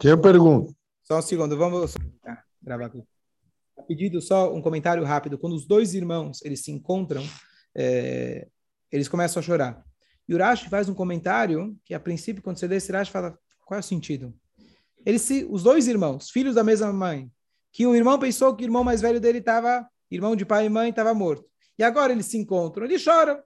Tinha 0.00 0.16
pergunta. 0.16 0.74
Só 1.02 1.18
um 1.18 1.22
segundo, 1.22 1.56
vamos 1.56 1.94
ah, 2.24 2.42
gravar 2.62 2.86
aqui. 2.86 3.11
A 3.76 3.82
pedido 3.82 4.20
só 4.20 4.54
um 4.54 4.60
comentário 4.60 5.04
rápido. 5.04 5.38
Quando 5.38 5.54
os 5.54 5.66
dois 5.66 5.94
irmãos 5.94 6.42
eles 6.44 6.60
se 6.60 6.70
encontram, 6.70 7.24
é, 7.74 8.46
eles 8.90 9.08
começam 9.08 9.40
a 9.40 9.42
chorar. 9.42 9.84
E 10.28 10.34
Urashi 10.34 10.68
faz 10.68 10.88
um 10.88 10.94
comentário 10.94 11.76
que, 11.84 11.94
a 11.94 12.00
princípio, 12.00 12.42
quando 12.42 12.58
você 12.58 12.66
lê 12.66 12.76
esse 12.76 12.90
Urashi, 12.90 13.10
fala 13.10 13.38
qual 13.66 13.76
é 13.76 13.80
o 13.80 13.82
sentido? 13.82 14.34
Eles 15.04 15.22
se, 15.22 15.46
os 15.50 15.62
dois 15.62 15.88
irmãos, 15.88 16.30
filhos 16.30 16.54
da 16.54 16.62
mesma 16.62 16.92
mãe, 16.92 17.30
que 17.72 17.86
o 17.86 17.94
irmão 17.94 18.18
pensou 18.18 18.54
que 18.54 18.62
o 18.62 18.66
irmão 18.66 18.84
mais 18.84 19.00
velho 19.00 19.20
dele 19.20 19.38
estava, 19.38 19.86
irmão 20.10 20.36
de 20.36 20.44
pai 20.44 20.66
e 20.66 20.68
mãe, 20.68 20.90
estava 20.90 21.14
morto. 21.14 21.44
E 21.78 21.82
agora 21.82 22.12
eles 22.12 22.26
se 22.26 22.36
encontram, 22.36 22.84
eles 22.84 23.00
choram. 23.00 23.38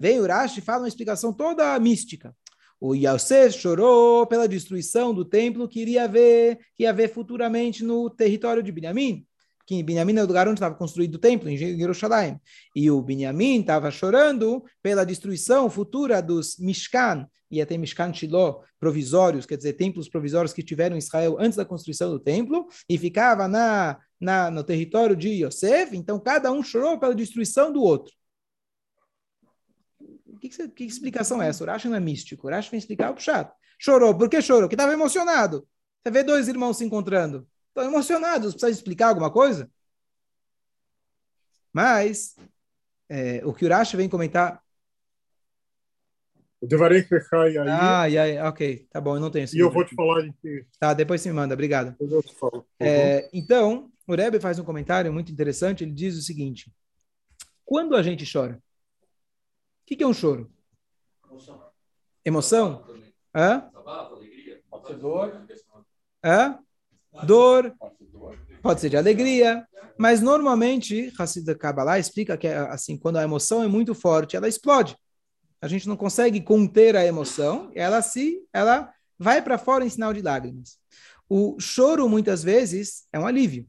Vem 0.00 0.20
Urashi 0.20 0.58
e 0.58 0.62
fala 0.62 0.82
uma 0.82 0.88
explicação 0.88 1.32
toda 1.32 1.78
mística. 1.78 2.34
O 2.80 2.94
Yosef 2.94 3.58
chorou 3.58 4.26
pela 4.26 4.48
destruição 4.48 5.14
do 5.14 5.24
templo 5.24 5.68
que 5.68 5.80
iria 5.80 6.04
haver, 6.04 6.58
que 6.74 6.86
haver 6.86 7.12
futuramente 7.12 7.84
no 7.84 8.10
território 8.10 8.62
de 8.62 8.72
Benjamim 8.72 9.26
que 9.70 9.84
Benjamim 9.84 10.16
é 10.16 10.24
o 10.24 10.26
lugar 10.26 10.48
onde 10.48 10.56
estava 10.56 10.74
construído 10.74 11.14
o 11.14 11.18
templo, 11.18 11.48
em 11.48 11.56
Jerusalém. 11.56 12.40
E 12.74 12.90
o 12.90 13.00
Benjamim 13.00 13.60
estava 13.60 13.88
chorando 13.88 14.64
pela 14.82 15.06
destruição 15.06 15.70
futura 15.70 16.20
dos 16.20 16.58
Mishkan, 16.58 17.24
e 17.48 17.62
até 17.62 17.78
Mishkan 17.78 18.12
Shiloh, 18.12 18.64
provisórios, 18.80 19.46
quer 19.46 19.56
dizer, 19.56 19.74
templos 19.74 20.08
provisórios 20.08 20.52
que 20.52 20.64
tiveram 20.64 20.96
em 20.96 20.98
Israel 20.98 21.36
antes 21.38 21.56
da 21.56 21.64
construção 21.64 22.10
do 22.10 22.18
templo, 22.18 22.66
e 22.88 22.98
ficava 22.98 23.46
na, 23.46 23.96
na, 24.20 24.50
no 24.50 24.64
território 24.64 25.14
de 25.14 25.44
Yosef, 25.44 25.96
então 25.96 26.18
cada 26.18 26.50
um 26.50 26.64
chorou 26.64 26.98
pela 26.98 27.14
destruição 27.14 27.72
do 27.72 27.80
outro. 27.80 28.12
Que, 30.40 30.48
que, 30.48 30.68
que 30.68 30.84
explicação 30.84 31.40
é 31.40 31.46
essa? 31.46 31.62
Urash 31.62 31.84
não 31.84 31.94
é 31.94 32.00
místico. 32.00 32.48
Urash 32.48 32.68
vem 32.70 32.78
explicar 32.78 33.14
o 33.14 33.20
chato. 33.20 33.54
Chorou. 33.78 34.16
Por 34.16 34.28
que 34.28 34.42
chorou? 34.42 34.62
Porque 34.62 34.74
estava 34.74 34.92
emocionado. 34.92 35.64
Você 36.02 36.10
vê 36.10 36.24
dois 36.24 36.48
irmãos 36.48 36.78
se 36.78 36.84
encontrando. 36.84 37.46
Estão 37.70 37.84
emocionados. 37.84 38.52
Precisa 38.52 38.72
explicar 38.72 39.08
alguma 39.08 39.30
coisa? 39.30 39.70
Mas 41.72 42.36
é, 43.08 43.44
o 43.44 43.52
que 43.52 43.64
Urash 43.64 43.92
vem 43.92 44.08
comentar. 44.08 44.62
O 46.60 46.66
Devarei 46.66 47.06
aí. 47.10 47.68
Ah, 47.68 48.04
yeah, 48.06 48.48
ok. 48.48 48.86
Tá 48.90 49.00
bom, 49.00 49.16
eu 49.16 49.20
não 49.20 49.30
tenho 49.30 49.46
E 49.52 49.58
eu 49.58 49.70
vou 49.70 49.84
te 49.84 49.94
falar 49.94 50.22
de 50.22 50.32
que. 50.34 50.66
Tá, 50.78 50.92
depois 50.92 51.20
você 51.20 51.28
me 51.30 51.34
manda. 51.34 51.54
Obrigado. 51.54 51.92
Depois 51.92 52.12
eu 52.12 52.22
te 52.22 52.34
falo. 52.34 52.66
É, 52.78 53.30
então, 53.32 53.90
o 54.06 54.14
Rebbe 54.14 54.40
faz 54.40 54.58
um 54.58 54.64
comentário 54.64 55.12
muito 55.12 55.32
interessante. 55.32 55.84
Ele 55.84 55.92
diz 55.92 56.16
o 56.16 56.22
seguinte: 56.22 56.70
quando 57.64 57.96
a 57.96 58.02
gente 58.02 58.30
chora, 58.30 58.60
o 59.82 59.86
que, 59.86 59.96
que 59.96 60.04
é 60.04 60.06
um 60.06 60.12
choro? 60.12 60.52
Emoção. 61.24 61.72
Emoção? 62.24 62.84
Hã? 63.34 63.70
Pode 64.68 64.86
ser 64.86 64.98
dor. 64.98 65.46
Hã? 66.22 66.58
Dor. 67.24 67.74
Pode 68.62 68.80
ser 68.80 68.90
de 68.90 68.96
alegria. 68.96 69.66
Mas 69.98 70.22
normalmente, 70.22 71.12
Hassid 71.18 71.54
Kabbalah 71.56 71.98
explica 71.98 72.36
que 72.36 72.46
assim, 72.46 72.96
quando 72.96 73.18
a 73.18 73.22
emoção 73.22 73.62
é 73.62 73.68
muito 73.68 73.94
forte, 73.94 74.34
ela 74.34 74.48
explode. 74.48 74.96
A 75.60 75.68
gente 75.68 75.86
não 75.86 75.96
consegue 75.96 76.40
conter 76.40 76.96
a 76.96 77.04
emoção, 77.04 77.70
ela 77.74 78.00
se, 78.00 78.42
ela 78.50 78.90
vai 79.18 79.42
para 79.42 79.58
fora 79.58 79.84
em 79.84 79.90
sinal 79.90 80.14
de 80.14 80.22
lágrimas. 80.22 80.78
O 81.28 81.60
choro 81.60 82.08
muitas 82.08 82.42
vezes 82.42 83.04
é 83.12 83.18
um 83.18 83.26
alívio, 83.26 83.68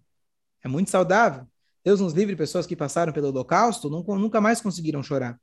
é 0.63 0.69
muito 0.69 0.89
saudável. 0.89 1.45
Deus 1.83 1.99
nos 1.99 2.13
livre 2.13 2.35
pessoas 2.35 2.65
que 2.65 2.77
passaram 2.77 3.11
pelo 3.11 3.27
Holocausto 3.27 3.89
nunca 3.89 4.39
mais 4.39 4.61
conseguiram 4.61 5.03
chorar. 5.03 5.37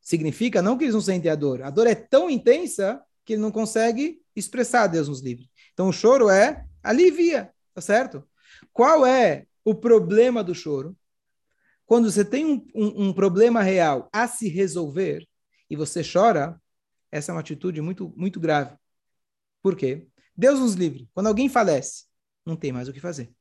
Significa 0.00 0.62
não 0.62 0.78
que 0.78 0.84
eles 0.84 0.94
não 0.94 1.02
sentem 1.02 1.30
a 1.30 1.34
dor. 1.34 1.62
A 1.62 1.68
dor 1.68 1.86
é 1.86 1.94
tão 1.94 2.30
intensa 2.30 3.02
que 3.26 3.34
ele 3.34 3.42
não 3.42 3.50
consegue 3.50 4.22
expressar 4.34 4.86
Deus 4.86 5.06
nos 5.06 5.20
livre. 5.20 5.50
Então 5.74 5.88
o 5.88 5.92
choro 5.92 6.30
é 6.30 6.64
alivia, 6.82 7.52
tá 7.74 7.80
certo? 7.80 8.26
Qual 8.72 9.06
é 9.06 9.46
o 9.64 9.74
problema 9.74 10.42
do 10.42 10.54
choro? 10.54 10.96
Quando 11.86 12.10
você 12.10 12.24
tem 12.24 12.46
um, 12.46 12.66
um, 12.74 13.08
um 13.08 13.12
problema 13.12 13.62
real 13.62 14.08
a 14.12 14.28
se 14.28 14.48
resolver 14.48 15.26
e 15.68 15.76
você 15.76 16.02
chora, 16.02 16.60
essa 17.10 17.32
é 17.32 17.34
uma 17.34 17.40
atitude 17.40 17.80
muito, 17.80 18.12
muito 18.16 18.38
grave. 18.38 18.76
Por 19.62 19.76
quê? 19.76 20.06
Deus 20.36 20.60
nos 20.60 20.74
livre. 20.74 21.08
Quando 21.12 21.26
alguém 21.26 21.48
falece, 21.48 22.04
não 22.46 22.56
tem 22.56 22.72
mais 22.72 22.88
o 22.88 22.92
que 22.92 23.00
fazer. 23.00 23.32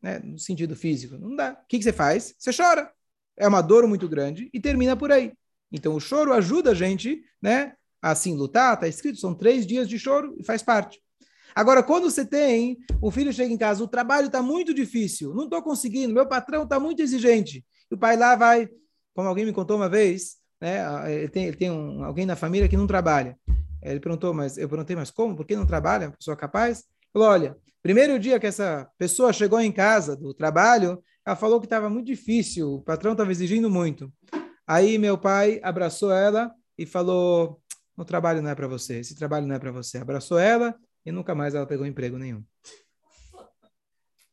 Né? 0.00 0.18
No 0.18 0.38
sentido 0.38 0.76
físico, 0.76 1.18
não 1.18 1.34
dá. 1.34 1.52
O 1.52 1.66
que, 1.66 1.78
que 1.78 1.84
você 1.84 1.92
faz? 1.92 2.34
Você 2.38 2.52
chora. 2.52 2.92
É 3.36 3.48
uma 3.48 3.62
dor 3.62 3.86
muito 3.86 4.08
grande 4.08 4.50
e 4.52 4.60
termina 4.60 4.96
por 4.96 5.10
aí. 5.10 5.32
Então, 5.72 5.94
o 5.94 6.00
choro 6.00 6.32
ajuda 6.32 6.72
a 6.72 6.74
gente 6.74 7.22
né, 7.40 7.74
a 8.02 8.10
assim 8.10 8.36
lutar. 8.36 8.74
Está 8.74 8.88
escrito, 8.88 9.18
são 9.18 9.34
três 9.34 9.66
dias 9.66 9.88
de 9.88 9.98
choro 9.98 10.36
e 10.38 10.44
faz 10.44 10.62
parte. 10.62 11.00
Agora, 11.54 11.82
quando 11.82 12.10
você 12.10 12.24
tem, 12.24 12.78
o 13.00 13.10
filho 13.10 13.32
chega 13.32 13.52
em 13.52 13.58
casa, 13.58 13.82
o 13.82 13.88
trabalho 13.88 14.26
está 14.26 14.42
muito 14.42 14.72
difícil, 14.72 15.34
não 15.34 15.44
estou 15.44 15.62
conseguindo, 15.62 16.14
meu 16.14 16.26
patrão 16.26 16.64
está 16.64 16.78
muito 16.78 17.02
exigente. 17.02 17.64
E 17.90 17.94
o 17.94 17.98
pai 17.98 18.16
lá 18.16 18.36
vai, 18.36 18.68
como 19.14 19.28
alguém 19.28 19.44
me 19.44 19.52
contou 19.52 19.76
uma 19.76 19.88
vez, 19.88 20.36
né, 20.60 20.82
ele 21.12 21.28
tem, 21.28 21.46
ele 21.46 21.56
tem 21.56 21.70
um, 21.70 22.04
alguém 22.04 22.26
na 22.26 22.36
família 22.36 22.68
que 22.68 22.76
não 22.76 22.86
trabalha. 22.86 23.36
Ele 23.82 23.98
perguntou, 23.98 24.34
mas 24.34 24.58
eu 24.58 24.68
perguntei, 24.68 24.94
mas 24.94 25.10
como? 25.10 25.34
Por 25.34 25.46
que 25.46 25.56
não 25.56 25.66
trabalha? 25.66 26.08
Uma 26.08 26.16
pessoa 26.16 26.36
capaz? 26.36 26.84
Falou, 27.12 27.28
olha, 27.28 27.56
primeiro 27.82 28.18
dia 28.18 28.38
que 28.38 28.46
essa 28.46 28.88
pessoa 28.98 29.32
chegou 29.32 29.60
em 29.60 29.72
casa 29.72 30.14
do 30.14 30.34
trabalho, 30.34 31.02
ela 31.26 31.36
falou 31.36 31.60
que 31.60 31.66
estava 31.66 31.88
muito 31.88 32.06
difícil, 32.06 32.74
o 32.74 32.82
patrão 32.82 33.12
estava 33.12 33.30
exigindo 33.30 33.70
muito. 33.70 34.12
Aí 34.66 34.98
meu 34.98 35.18
pai 35.18 35.58
abraçou 35.62 36.12
ela 36.12 36.52
e 36.78 36.86
falou: 36.86 37.60
o 37.96 38.04
trabalho 38.04 38.40
não 38.42 38.50
é 38.50 38.54
para 38.54 38.68
você, 38.68 39.00
esse 39.00 39.16
trabalho 39.16 39.46
não 39.46 39.54
é 39.54 39.58
para 39.58 39.72
você. 39.72 39.98
Abraçou 39.98 40.38
ela 40.38 40.74
e 41.04 41.12
nunca 41.12 41.34
mais 41.34 41.54
ela 41.54 41.66
pegou 41.66 41.86
emprego 41.86 42.18
nenhum. 42.18 42.44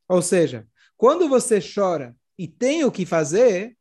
Ou 0.07 0.21
seja, 0.21 0.67
quando 0.95 1.27
você 1.27 1.59
chora 1.59 2.15
e 2.37 2.47
tem 2.47 2.83
o 2.83 2.91
que 2.91 3.05
fazer, 3.05 3.77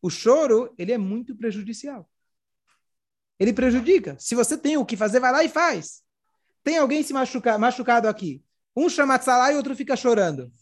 o 0.00 0.10
choro 0.10 0.72
ele 0.78 0.92
é 0.92 0.98
muito 0.98 1.34
prejudicial. 1.36 2.08
Ele 3.38 3.52
prejudica. 3.52 4.16
Se 4.18 4.34
você 4.34 4.56
tem 4.56 4.76
o 4.76 4.84
que 4.84 4.96
fazer, 4.96 5.20
vai 5.20 5.32
lá 5.32 5.44
e 5.44 5.48
faz. 5.48 6.02
Tem 6.62 6.78
alguém 6.78 7.02
se 7.02 7.12
machucar, 7.12 7.58
machucado 7.58 8.08
aqui. 8.08 8.42
Um 8.76 8.88
chama 8.88 9.18
Tzalá 9.18 9.52
e 9.52 9.56
outro 9.56 9.74
fica 9.74 9.96
chorando. 9.96 10.52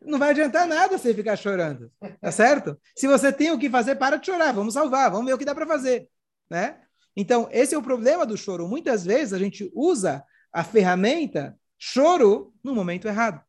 Não 0.00 0.18
vai 0.18 0.30
adiantar 0.30 0.66
nada 0.66 0.98
você 0.98 1.14
ficar 1.14 1.36
chorando, 1.36 1.90
tá 2.20 2.30
certo? 2.30 2.78
Se 2.94 3.06
você 3.06 3.32
tem 3.32 3.50
o 3.50 3.58
que 3.58 3.70
fazer, 3.70 3.96
para 3.96 4.16
de 4.16 4.26
chorar. 4.26 4.52
Vamos 4.52 4.74
salvar, 4.74 5.10
vamos 5.10 5.26
ver 5.26 5.32
o 5.32 5.38
que 5.38 5.44
dá 5.44 5.54
para 5.54 5.66
fazer, 5.66 6.08
né? 6.50 6.83
Então, 7.16 7.48
esse 7.52 7.74
é 7.74 7.78
o 7.78 7.82
problema 7.82 8.26
do 8.26 8.36
choro. 8.36 8.68
Muitas 8.68 9.04
vezes 9.04 9.32
a 9.32 9.38
gente 9.38 9.70
usa 9.74 10.24
a 10.52 10.64
ferramenta 10.64 11.56
choro 11.78 12.52
no 12.62 12.74
momento 12.74 13.06
errado. 13.06 13.40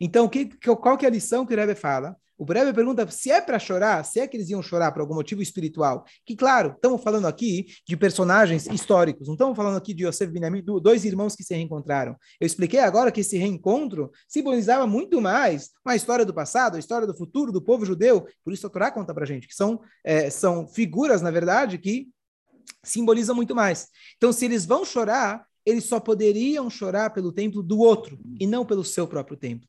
Então, 0.00 0.28
que, 0.28 0.46
qual 0.76 0.96
que 0.96 1.06
é 1.06 1.08
a 1.08 1.12
lição 1.12 1.46
que 1.46 1.54
o 1.54 1.56
Rebbe 1.56 1.74
fala? 1.74 2.16
O 2.38 2.44
Rebbe 2.44 2.74
pergunta 2.74 3.08
se 3.10 3.30
é 3.30 3.40
para 3.40 3.58
chorar, 3.58 4.04
se 4.04 4.20
é 4.20 4.26
que 4.26 4.36
eles 4.36 4.50
iam 4.50 4.62
chorar 4.62 4.92
por 4.92 5.00
algum 5.00 5.14
motivo 5.14 5.40
espiritual. 5.40 6.04
Que, 6.24 6.36
claro, 6.36 6.72
estamos 6.76 7.02
falando 7.02 7.26
aqui 7.26 7.66
de 7.86 7.96
personagens 7.96 8.66
históricos, 8.66 9.26
não 9.26 9.34
estamos 9.34 9.56
falando 9.56 9.78
aqui 9.78 9.94
de 9.94 10.06
Yosef 10.06 10.30
Binyamin, 10.30 10.62
dois 10.62 11.06
irmãos 11.06 11.34
que 11.34 11.42
se 11.42 11.54
reencontraram. 11.54 12.14
Eu 12.38 12.46
expliquei 12.46 12.80
agora 12.80 13.10
que 13.10 13.22
esse 13.22 13.38
reencontro 13.38 14.10
simbolizava 14.28 14.86
muito 14.86 15.18
mais 15.18 15.70
uma 15.82 15.96
história 15.96 16.26
do 16.26 16.34
passado, 16.34 16.76
a 16.76 16.78
história 16.78 17.06
do 17.06 17.16
futuro 17.16 17.50
do 17.50 17.62
povo 17.62 17.86
judeu. 17.86 18.26
Por 18.44 18.52
isso 18.52 18.66
a 18.66 18.70
Torá 18.70 18.90
conta 18.90 19.14
para 19.14 19.24
gente 19.24 19.48
que 19.48 19.54
são, 19.54 19.80
é, 20.04 20.28
são 20.28 20.68
figuras, 20.68 21.22
na 21.22 21.30
verdade, 21.30 21.78
que 21.78 22.08
simboliza 22.88 23.34
muito 23.34 23.54
mais. 23.54 23.88
Então, 24.16 24.32
se 24.32 24.44
eles 24.44 24.64
vão 24.64 24.84
chorar, 24.84 25.46
eles 25.64 25.84
só 25.84 25.98
poderiam 25.98 26.70
chorar 26.70 27.10
pelo 27.10 27.32
templo 27.32 27.62
do 27.62 27.78
outro 27.78 28.18
e 28.38 28.46
não 28.46 28.64
pelo 28.64 28.84
seu 28.84 29.06
próprio 29.06 29.36
templo. 29.36 29.68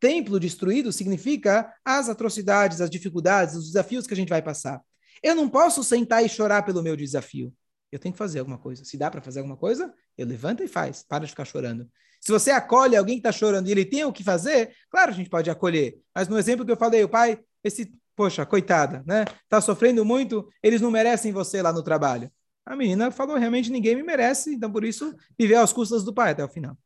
Templo 0.00 0.38
destruído 0.40 0.92
significa 0.92 1.72
as 1.84 2.08
atrocidades, 2.08 2.80
as 2.80 2.90
dificuldades, 2.90 3.54
os 3.54 3.66
desafios 3.66 4.06
que 4.06 4.14
a 4.14 4.16
gente 4.16 4.28
vai 4.28 4.42
passar. 4.42 4.80
Eu 5.22 5.34
não 5.34 5.48
posso 5.48 5.82
sentar 5.82 6.24
e 6.24 6.28
chorar 6.28 6.62
pelo 6.62 6.82
meu 6.82 6.96
desafio. 6.96 7.52
Eu 7.90 7.98
tenho 7.98 8.12
que 8.12 8.18
fazer 8.18 8.40
alguma 8.40 8.58
coisa. 8.58 8.84
Se 8.84 8.96
dá 8.96 9.10
para 9.10 9.22
fazer 9.22 9.38
alguma 9.38 9.56
coisa, 9.56 9.92
eu 10.16 10.26
levanto 10.26 10.62
e 10.62 10.68
faz. 10.68 11.02
Para 11.02 11.24
de 11.24 11.30
ficar 11.30 11.44
chorando. 11.44 11.88
Se 12.20 12.32
você 12.32 12.50
acolhe 12.50 12.96
alguém 12.96 13.16
que 13.16 13.20
está 13.20 13.32
chorando 13.32 13.68
e 13.68 13.70
ele 13.70 13.84
tem 13.84 14.04
o 14.04 14.12
que 14.12 14.24
fazer, 14.24 14.74
claro, 14.90 15.12
a 15.12 15.14
gente 15.14 15.30
pode 15.30 15.48
acolher. 15.50 15.98
Mas 16.14 16.28
no 16.28 16.38
exemplo 16.38 16.64
que 16.64 16.72
eu 16.72 16.76
falei, 16.76 17.04
o 17.04 17.08
pai, 17.08 17.38
esse, 17.62 17.92
poxa, 18.14 18.44
coitada, 18.44 19.02
né? 19.06 19.24
Está 19.44 19.60
sofrendo 19.60 20.04
muito, 20.04 20.48
eles 20.62 20.80
não 20.80 20.90
merecem 20.90 21.32
você 21.32 21.62
lá 21.62 21.72
no 21.72 21.82
trabalho. 21.82 22.30
A 22.66 22.74
menina 22.74 23.12
falou, 23.12 23.36
realmente 23.36 23.70
ninguém 23.70 23.94
me 23.94 24.02
merece, 24.02 24.52
então 24.52 24.70
por 24.70 24.84
isso 24.84 25.14
viver 25.38 25.54
às 25.54 25.72
custas 25.72 26.02
do 26.02 26.12
pai 26.12 26.32
até 26.32 26.44
o 26.44 26.48
final. 26.48 26.76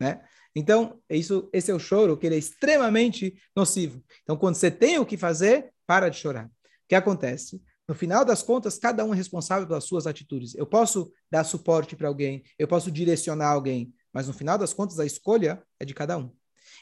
Né? 0.00 0.24
Então, 0.56 0.98
isso, 1.08 1.48
esse 1.52 1.70
é 1.70 1.74
o 1.74 1.78
choro 1.78 2.16
que 2.16 2.26
ele 2.26 2.34
é 2.34 2.38
extremamente 2.38 3.36
nocivo. 3.54 4.02
Então, 4.22 4.36
quando 4.36 4.54
você 4.54 4.70
tem 4.70 4.98
o 4.98 5.06
que 5.06 5.16
fazer, 5.16 5.70
para 5.86 6.08
de 6.08 6.16
chorar. 6.16 6.46
O 6.46 6.50
que 6.88 6.94
acontece? 6.94 7.62
No 7.86 7.94
final 7.94 8.24
das 8.24 8.42
contas, 8.42 8.78
cada 8.78 9.04
um 9.04 9.12
é 9.12 9.16
responsável 9.16 9.66
pelas 9.66 9.84
suas 9.84 10.06
atitudes. 10.06 10.54
Eu 10.54 10.66
posso 10.66 11.12
dar 11.30 11.44
suporte 11.44 11.94
para 11.94 12.08
alguém, 12.08 12.42
eu 12.58 12.66
posso 12.66 12.90
direcionar 12.90 13.48
alguém, 13.48 13.92
mas 14.12 14.26
no 14.26 14.32
final 14.32 14.56
das 14.56 14.72
contas, 14.72 14.98
a 14.98 15.06
escolha 15.06 15.62
é 15.78 15.84
de 15.84 15.92
cada 15.92 16.16
um. 16.16 16.30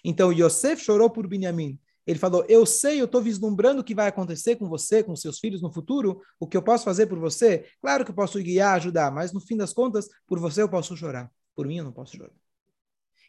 Então, 0.05 0.33
Yosef 0.33 0.83
chorou 0.83 1.11
por 1.11 1.27
Benjamim. 1.27 1.79
Ele 2.11 2.19
falou: 2.19 2.45
Eu 2.49 2.67
sei, 2.67 3.01
eu 3.01 3.05
estou 3.05 3.23
vislumbrando 3.23 3.83
o 3.83 3.85
que 3.85 3.95
vai 3.95 4.09
acontecer 4.09 4.57
com 4.57 4.69
você, 4.69 5.01
com 5.01 5.15
seus 5.15 5.39
filhos 5.39 5.63
no 5.63 5.73
futuro, 5.73 6.21
o 6.41 6.47
que 6.47 6.57
eu 6.57 6.63
posso 6.63 6.85
fazer 6.85 7.07
por 7.07 7.21
você. 7.21 7.65
Claro 7.81 8.05
que 8.05 8.11
eu 8.11 8.15
posso 8.15 8.43
guiar, 8.43 8.75
ajudar, 8.75 9.13
mas 9.13 9.33
no 9.33 9.41
fim 9.41 9.57
das 9.57 9.73
contas, 9.73 10.09
por 10.27 10.41
você 10.41 10.61
eu 10.61 10.69
posso 10.69 10.97
chorar. 10.97 11.31
Por 11.55 11.69
mim 11.69 11.77
eu 11.77 11.85
não 11.85 11.93
posso 11.93 12.17
chorar. 12.17 12.33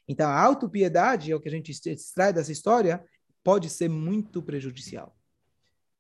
Então, 0.08 0.28
a 0.28 0.42
autopiedade, 0.42 1.32
é 1.32 1.36
o 1.36 1.40
que 1.40 1.48
a 1.48 1.52
gente 1.52 1.72
extrai 1.72 2.34
dessa 2.34 2.52
história, 2.52 3.06
pode 3.44 3.70
ser 3.70 3.88
muito 3.88 4.42
prejudicial. 4.42 5.16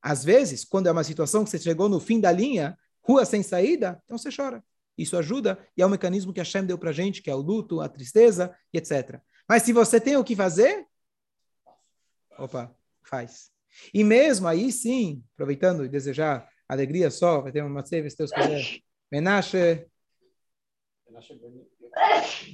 Às 0.01 0.23
vezes, 0.23 0.65
quando 0.65 0.87
é 0.87 0.91
uma 0.91 1.03
situação 1.03 1.43
que 1.43 1.51
você 1.51 1.59
chegou 1.59 1.87
no 1.87 1.99
fim 1.99 2.19
da 2.19 2.31
linha, 2.31 2.75
rua 3.03 3.25
sem 3.25 3.43
saída, 3.43 4.01
então 4.05 4.17
você 4.17 4.29
chora. 4.35 4.63
Isso 4.97 5.15
ajuda 5.15 5.59
e 5.77 5.83
é 5.83 5.85
um 5.85 5.89
mecanismo 5.89 6.33
que 6.33 6.41
a 6.41 6.43
Shem 6.43 6.65
deu 6.65 6.79
para 6.79 6.91
gente, 6.91 7.21
que 7.21 7.29
é 7.29 7.35
o 7.35 7.41
luto, 7.41 7.79
a 7.79 7.87
tristeza 7.87 8.51
e 8.73 8.79
etc. 8.79 9.21
Mas 9.47 9.61
se 9.61 9.71
você 9.71 10.01
tem 10.01 10.17
o 10.17 10.23
que 10.23 10.35
fazer, 10.35 10.83
opa, 12.37 12.75
faz. 13.03 13.51
E 13.93 14.03
mesmo 14.03 14.47
aí 14.47 14.71
sim, 14.71 15.23
aproveitando 15.33 15.85
e 15.85 15.89
desejar 15.89 16.47
alegria 16.67 17.09
só, 17.09 17.41
vai 17.41 17.51
ter 17.51 17.63
uma 17.63 17.85
save 17.85 18.09
se 18.09 18.17
Deus 18.17 18.31
quiser. 18.31 18.79
Menashe. 19.11 19.85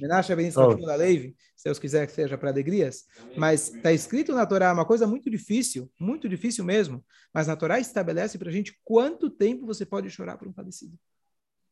Menashe 0.00 0.34
Ben 0.34 0.50
da 0.50 0.94
Levi, 0.96 1.36
se 1.56 1.64
Deus 1.64 1.78
quiser 1.78 2.06
que 2.06 2.12
seja 2.12 2.36
para 2.36 2.50
alegrias. 2.50 3.04
Mas 3.36 3.74
está 3.74 3.92
escrito 3.92 4.34
na 4.34 4.46
Torá 4.46 4.72
uma 4.72 4.84
coisa 4.84 5.06
muito 5.06 5.30
difícil, 5.30 5.90
muito 5.98 6.28
difícil 6.28 6.64
mesmo. 6.64 7.04
Mas 7.32 7.46
na 7.46 7.56
Torá 7.56 7.78
estabelece 7.78 8.38
para 8.38 8.48
a 8.48 8.52
gente 8.52 8.78
quanto 8.84 9.30
tempo 9.30 9.66
você 9.66 9.86
pode 9.86 10.10
chorar 10.10 10.36
por 10.36 10.48
um 10.48 10.52
falecido. 10.52 10.98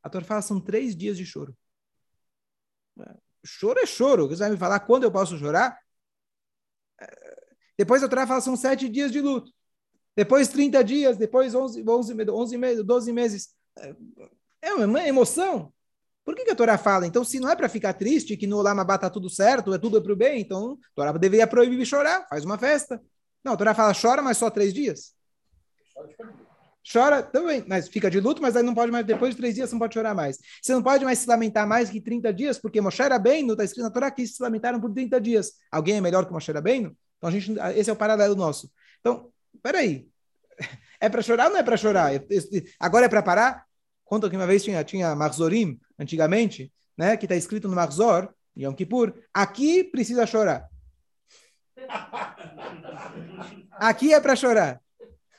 A 0.02 0.08
Torá 0.08 0.24
fala 0.24 0.42
são 0.42 0.60
três 0.60 0.96
dias 0.96 1.16
de 1.16 1.26
choro. 1.26 1.56
Choro 3.44 3.80
é 3.80 3.86
choro. 3.86 4.28
Você 4.28 4.38
vai 4.38 4.50
me 4.50 4.56
falar 4.56 4.80
quando 4.80 5.04
eu 5.04 5.10
posso 5.10 5.36
chorar? 5.38 5.78
Depois 7.78 8.02
a 8.02 8.08
Torá 8.08 8.26
fala 8.26 8.40
são 8.40 8.56
sete 8.56 8.88
dias 8.88 9.12
de 9.12 9.20
luto. 9.20 9.52
Depois 10.16 10.48
30 10.48 10.82
dias, 10.82 11.16
depois 11.16 11.54
11, 11.54 11.84
11, 11.86 12.30
11 12.30 12.56
meses, 12.56 12.84
12 12.84 13.12
meses. 13.12 13.48
É 14.62 14.74
uma 14.74 15.06
emoção. 15.06 15.72
Por 16.24 16.34
que, 16.34 16.44
que 16.44 16.50
a 16.50 16.56
Torá 16.56 16.76
fala? 16.76 17.06
Então, 17.06 17.22
se 17.22 17.38
não 17.38 17.50
é 17.50 17.54
para 17.54 17.68
ficar 17.68 17.92
triste, 17.92 18.36
que 18.36 18.46
no 18.46 18.58
Olamabá 18.58 18.96
está 18.96 19.08
tudo 19.08 19.30
certo, 19.30 19.72
é 19.72 19.78
tudo 19.78 20.02
para 20.02 20.12
o 20.12 20.16
bem, 20.16 20.40
então 20.40 20.72
a 20.72 20.94
Torá 20.94 21.12
deveria 21.12 21.46
proibir 21.46 21.84
chorar, 21.86 22.26
faz 22.28 22.44
uma 22.44 22.58
festa. 22.58 23.00
Não, 23.44 23.52
a 23.52 23.56
Torá 23.56 23.74
fala 23.74 23.92
chora, 23.94 24.20
mas 24.22 24.38
só 24.38 24.50
três 24.50 24.74
dias. 24.74 25.14
Chora 26.90 27.22
também, 27.22 27.64
mas 27.68 27.86
fica 27.88 28.10
de 28.10 28.20
luto, 28.20 28.42
mas 28.42 28.56
aí 28.56 28.62
não 28.62 28.74
pode 28.74 28.90
mais, 28.90 29.06
depois 29.06 29.34
de 29.34 29.36
três 29.36 29.54
dias, 29.54 29.68
você 29.68 29.74
não 29.74 29.80
pode 29.80 29.94
chorar 29.94 30.14
mais. 30.14 30.38
Você 30.60 30.72
não 30.72 30.82
pode 30.82 31.04
mais 31.04 31.18
se 31.18 31.28
lamentar 31.28 31.66
mais 31.66 31.90
que 31.90 32.00
30 32.00 32.32
dias, 32.32 32.58
porque 32.58 32.80
Moshe 32.80 33.02
não 33.08 33.52
está 33.52 33.64
escrito 33.64 33.84
na 33.84 33.90
Torá 33.90 34.10
que 34.10 34.26
se 34.26 34.42
lamentaram 34.42 34.80
por 34.80 34.92
30 34.92 35.20
dias. 35.20 35.52
Alguém 35.70 35.96
é 35.96 36.00
melhor 36.00 36.26
que 36.26 36.32
Moshe 36.32 36.52
bem? 36.60 36.96
Então, 37.26 37.28
a 37.28 37.30
gente, 37.30 37.78
esse 37.78 37.90
é 37.90 37.92
o 37.92 37.96
paralelo 37.96 38.34
nosso. 38.34 38.70
Então, 39.00 39.30
peraí. 39.62 40.08
É 40.98 41.10
para 41.10 41.20
chorar 41.20 41.48
ou 41.48 41.50
não 41.50 41.58
é 41.58 41.62
para 41.62 41.76
chorar? 41.76 42.10
Agora 42.80 43.04
é 43.04 43.08
para 43.10 43.22
parar? 43.22 43.66
Conta 44.02 44.30
que 44.30 44.36
uma 44.36 44.46
vez 44.46 44.64
tinha, 44.64 44.82
tinha 44.82 45.14
Marzorim, 45.14 45.78
antigamente, 45.98 46.72
né, 46.96 47.18
que 47.18 47.26
está 47.26 47.36
escrito 47.36 47.68
no 47.68 47.76
Marzor, 47.76 48.32
Yom 48.56 48.72
Kippur, 48.72 49.12
aqui 49.34 49.84
precisa 49.84 50.24
chorar. 50.26 50.66
Aqui 53.72 54.14
é 54.14 54.18
para 54.18 54.34
chorar. 54.34 54.80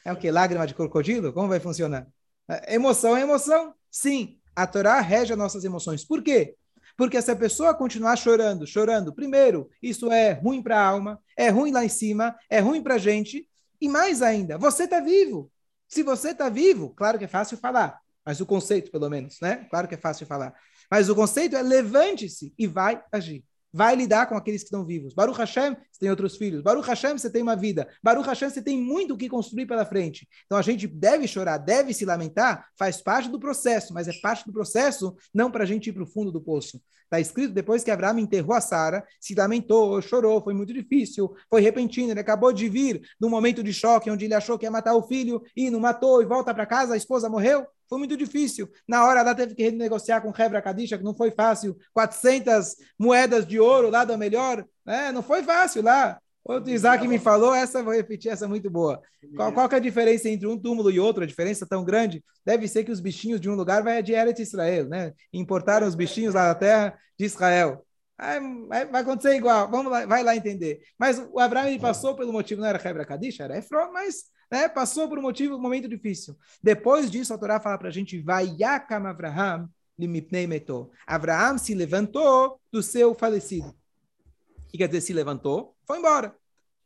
É 0.06 0.13
o 0.13 0.15
que? 0.15 0.30
Lágrima 0.30 0.67
de 0.67 0.76
crocodilo? 0.76 1.34
Como 1.34 1.47
vai 1.47 1.60
funcionar? 1.60 2.08
É, 2.47 2.76
emoção 2.76 3.17
é 3.17 3.21
emoção. 3.21 3.73
Sim, 3.89 4.39
a 4.56 4.67
Torá 4.67 5.02
rege 5.02 5.34
as 5.34 5.39
nossas 5.39 5.63
emoções. 5.65 6.06
Por 6.06 6.21
quê? 6.21 6.56
Porque 6.97 7.21
se 7.21 7.31
a 7.31 7.36
pessoa 7.36 7.75
continuar 7.75 8.15
chorando, 8.15 8.65
chorando, 8.65 9.13
primeiro, 9.13 9.69
isso 9.81 10.12
é 10.12 10.33
ruim 10.33 10.62
para 10.62 10.79
a 10.79 10.86
alma, 10.86 11.21
é 11.38 11.49
ruim 11.49 11.71
lá 11.71 11.86
em 11.86 11.89
cima, 11.89 12.36
é 12.49 12.60
ruim 12.60 12.81
para 12.81 12.95
a 12.95 12.97
gente, 12.97 13.47
e 13.79 13.88
mais 13.88 14.23
ainda, 14.23 14.57
você 14.57 14.86
está 14.86 14.99
vivo. 14.99 15.51
Se 15.88 16.01
você 16.01 16.31
está 16.31 16.49
vivo, 16.49 16.89
claro 16.89 17.19
que 17.19 17.25
é 17.25 17.27
fácil 17.27 17.55
falar, 17.57 18.01
mas 18.25 18.41
o 18.41 18.45
conceito, 18.45 18.91
pelo 18.91 19.10
menos, 19.10 19.39
né? 19.39 19.67
Claro 19.69 19.88
que 19.88 19.93
é 19.93 19.97
fácil 19.97 20.25
falar. 20.25 20.53
Mas 20.91 21.07
o 21.07 21.15
conceito 21.15 21.55
é 21.55 21.62
levante-se 21.62 22.53
e 22.57 22.65
vai 22.65 23.01
agir 23.12 23.45
vai 23.71 23.95
lidar 23.95 24.27
com 24.27 24.36
aqueles 24.36 24.62
que 24.62 24.67
estão 24.67 24.86
vivos. 24.86 25.13
Baruch 25.13 25.38
Hashem, 25.38 25.75
você 25.91 25.99
tem 25.99 26.10
outros 26.10 26.38
filhos. 26.38 26.62
Baruch 26.62 26.88
Hashem, 26.88 27.17
você 27.17 27.30
tem 27.30 27.41
uma 27.41 27.56
vida. 27.56 27.88
Baruch 28.01 28.27
Hashem, 28.27 28.49
você 28.49 28.62
tem 28.62 28.82
muito 28.82 29.13
o 29.13 29.17
que 29.17 29.30
construir 29.30 29.65
pela 29.65 29.86
frente. 29.86 30.27
Então 30.45 30.58
a 30.58 30.62
gente 30.62 30.88
deve 30.88 31.27
chorar, 31.27 31.58
deve 31.58 31.93
se 31.93 32.06
lamentar, 32.06 32.67
faz 32.77 33.01
parte 33.01 33.30
do 33.30 33.39
processo, 33.39 33.93
mas 33.93 34.08
é 34.08 34.13
parte 34.21 34.45
do 34.45 34.53
processo 34.53 35.15
não 35.34 35.51
para 35.51 35.63
a 35.63 35.67
gente 35.67 35.89
ir 35.89 35.93
para 35.93 36.03
o 36.03 36.08
fundo 36.08 36.32
do 36.32 36.41
poço. 36.41 36.82
Está 37.08 37.21
escrito 37.21 37.53
depois 37.53 37.86
que 37.86 37.91
Abraão 37.91 38.19
enterrou 38.19 38.53
a 38.53 38.60
Sara, 38.60 39.01
se 39.19 39.34
lamentou, 39.34 40.01
chorou, 40.01 40.43
foi 40.43 40.53
muito 40.53 40.73
difícil, 40.73 41.34
foi 41.49 41.62
repentino. 41.62 42.12
Ele 42.12 42.19
acabou 42.19 42.51
de 42.51 42.67
vir 42.67 43.01
num 43.19 43.30
momento 43.30 43.63
de 43.63 43.73
choque 43.73 44.12
onde 44.12 44.25
ele 44.25 44.34
achou 44.34 44.58
que 44.60 44.65
ia 44.65 44.71
matar 44.71 44.93
o 44.93 45.03
filho 45.03 45.41
e 45.56 45.69
não 45.69 45.80
matou 45.80 46.21
e 46.21 46.25
volta 46.25 46.53
para 46.53 46.65
casa, 46.65 46.95
a 46.95 46.97
esposa 46.97 47.30
morreu. 47.30 47.65
Foi 47.89 47.97
muito 47.97 48.17
difícil. 48.17 48.69
Na 48.88 49.06
hora 49.06 49.21
ela 49.21 49.36
teve 49.36 49.56
que 49.56 49.63
renegociar 49.63 50.21
com 50.21 50.34
Hebra 50.38 50.62
Kadisha, 50.62 50.97
que 50.97 51.04
não 51.04 51.13
foi 51.13 51.32
fácil. 51.32 51.78
400 51.93 52.76
moedas 53.00 53.45
de 53.45 53.60
ouro 53.60 53.89
lá 53.89 54.04
da 54.04 54.17
melhor. 54.17 54.65
Né? 54.86 55.12
Não 55.12 55.23
foi 55.23 55.43
fácil 55.43 55.82
lá. 55.82 56.19
O 56.47 56.69
Isaac 56.69 57.06
me 57.06 57.19
falou, 57.19 57.54
essa 57.54 57.84
vou 57.84 57.93
repetir, 57.93 58.32
essa 58.32 58.45
é 58.45 58.47
muito 58.47 58.69
boa. 58.69 59.02
Qual, 59.36 59.52
qual 59.52 59.69
é 59.69 59.76
a 59.76 59.80
diferença 59.80 60.30
entre 60.30 60.47
um 60.47 60.58
túmulo 60.58 60.89
e 60.89 60.97
outro? 60.97 61.23
A 61.23 61.28
diferença 61.28 61.67
tão 61.67 61.84
grande? 61.84 62.23
Deve 62.45 62.69
ser 62.69 62.86
que 62.86 62.91
os 62.91 63.02
bichinhos 63.02 63.41
de 63.41 63.50
um 63.50 63.56
lugar 63.56 63.84
vai 63.84 64.02
de 64.02 64.13
Eretz 64.13 64.39
Israel, 64.39 64.88
né? 64.88 65.12
Importaram 65.34 65.86
os 65.86 65.93
bichinhos 65.93 66.34
lá 66.34 66.47
da 66.47 66.56
terra 66.56 66.97
de 67.19 67.26
Israel. 67.26 67.86
Vai, 68.17 68.86
vai 68.86 69.02
acontecer 69.02 69.36
igual, 69.36 69.69
vamos 69.69 69.91
lá, 69.91 70.06
vai 70.06 70.23
lá 70.23 70.36
entender. 70.38 70.80
Mas 70.97 71.19
o 71.19 71.39
Abraão 71.39 71.67
ele 71.67 71.80
passou 71.80 72.15
pelo 72.15 72.32
motivo, 72.32 72.62
não 72.62 72.67
era 72.67 72.89
Hebra 72.89 73.06
Kadisha, 73.06 73.43
era 73.43 73.58
Efron, 73.58 73.91
mas 73.91 74.23
né, 74.51 74.69
passou 74.69 75.07
por 75.10 75.19
um 75.19 75.21
motivo, 75.21 75.55
um 75.55 75.62
momento 75.62 75.88
difícil. 75.88 76.38
Depois 76.62 77.12
disso, 77.12 77.33
a 77.33 77.38
Torá 77.38 77.60
fala 77.60 77.77
para 77.77 77.89
a 77.89 77.91
gente, 77.91 78.19
vai 78.19 78.55
Yakam 78.60 79.05
Avraham 79.05 79.69
limipnei 79.97 80.45
meto. 80.45 80.91
Avraham 81.05 81.57
se 81.57 81.73
levantou 81.73 82.62
do 82.71 82.83
seu 82.83 83.15
falecido. 83.15 83.69
O 83.69 84.67
que 84.69 84.77
quer 84.77 84.88
dizer 84.88 85.01
se 85.01 85.13
levantou? 85.13 85.75
Foi 85.86 85.97
embora. 85.97 86.36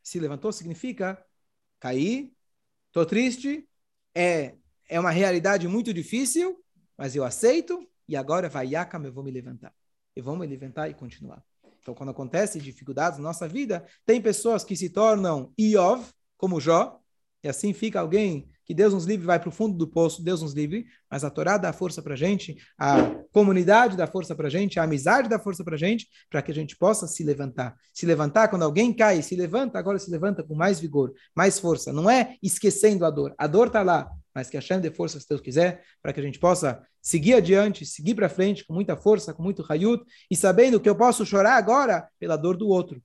Se 0.01 0.19
levantou 0.19 0.51
significa 0.51 1.23
cair, 1.79 2.31
estou 2.87 3.05
triste, 3.05 3.67
é, 4.15 4.55
é 4.87 4.99
uma 4.99 5.11
realidade 5.11 5.67
muito 5.67 5.93
difícil, 5.93 6.63
mas 6.97 7.15
eu 7.15 7.23
aceito 7.23 7.87
e 8.07 8.15
agora 8.15 8.49
vai 8.49 8.67
Yakam, 8.67 9.03
eu 9.03 9.13
vou 9.13 9.23
me 9.23 9.31
levantar. 9.31 9.73
Eu 10.15 10.23
vou 10.23 10.35
me 10.35 10.45
levantar 10.45 10.89
e 10.89 10.93
continuar. 10.93 11.43
Então, 11.81 11.95
quando 11.95 12.09
acontece 12.09 12.59
dificuldades 12.59 13.17
na 13.17 13.23
nossa 13.23 13.47
vida, 13.47 13.85
tem 14.05 14.21
pessoas 14.21 14.63
que 14.63 14.75
se 14.75 14.89
tornam 14.89 15.51
Iov, 15.57 16.05
como 16.37 16.59
Jó, 16.61 17.00
e 17.43 17.49
assim 17.49 17.73
fica 17.73 17.99
alguém 17.99 18.47
que 18.71 18.73
Deus 18.73 18.93
nos 18.93 19.05
livre 19.05 19.25
vai 19.25 19.37
para 19.37 19.49
o 19.49 19.51
fundo 19.51 19.77
do 19.77 19.85
poço, 19.85 20.23
Deus 20.23 20.41
nos 20.41 20.53
livre, 20.53 20.85
mas 21.09 21.25
a 21.25 21.29
Torá 21.29 21.57
dá 21.57 21.73
força 21.73 22.01
para 22.01 22.13
a 22.13 22.17
gente, 22.17 22.55
a 22.77 23.11
comunidade 23.33 23.97
dá 23.97 24.07
força 24.07 24.33
para 24.33 24.47
a 24.47 24.49
gente, 24.49 24.79
a 24.79 24.83
amizade 24.83 25.27
dá 25.27 25.37
força 25.37 25.61
para 25.61 25.75
a 25.75 25.77
gente, 25.77 26.07
para 26.29 26.41
que 26.41 26.51
a 26.51 26.55
gente 26.55 26.77
possa 26.77 27.05
se 27.05 27.21
levantar. 27.21 27.75
Se 27.91 28.05
levantar, 28.05 28.47
quando 28.47 28.63
alguém 28.63 28.93
cai, 28.93 29.21
se 29.21 29.35
levanta, 29.35 29.77
agora 29.77 29.99
se 29.99 30.09
levanta 30.09 30.41
com 30.41 30.55
mais 30.55 30.79
vigor, 30.79 31.11
mais 31.35 31.59
força. 31.59 31.91
Não 31.91 32.09
é 32.09 32.37
esquecendo 32.41 33.03
a 33.03 33.09
dor, 33.09 33.33
a 33.37 33.45
dor 33.45 33.67
está 33.67 33.81
lá, 33.81 34.09
mas 34.33 34.49
que 34.49 34.55
a 34.55 34.61
Shem 34.61 34.79
dê 34.79 34.89
força, 34.89 35.19
se 35.19 35.27
Deus 35.27 35.41
quiser, 35.41 35.83
para 36.01 36.13
que 36.13 36.21
a 36.21 36.23
gente 36.23 36.39
possa 36.39 36.81
seguir 37.01 37.33
adiante, 37.33 37.85
seguir 37.85 38.15
para 38.15 38.29
frente 38.29 38.65
com 38.65 38.73
muita 38.73 38.95
força, 38.95 39.33
com 39.33 39.43
muito 39.43 39.61
raiut, 39.63 40.01
e 40.29 40.35
sabendo 40.35 40.79
que 40.79 40.87
eu 40.87 40.95
posso 40.95 41.25
chorar 41.25 41.55
agora 41.55 42.07
pela 42.19 42.37
dor 42.37 42.55
do 42.55 42.69
outro. 42.69 43.01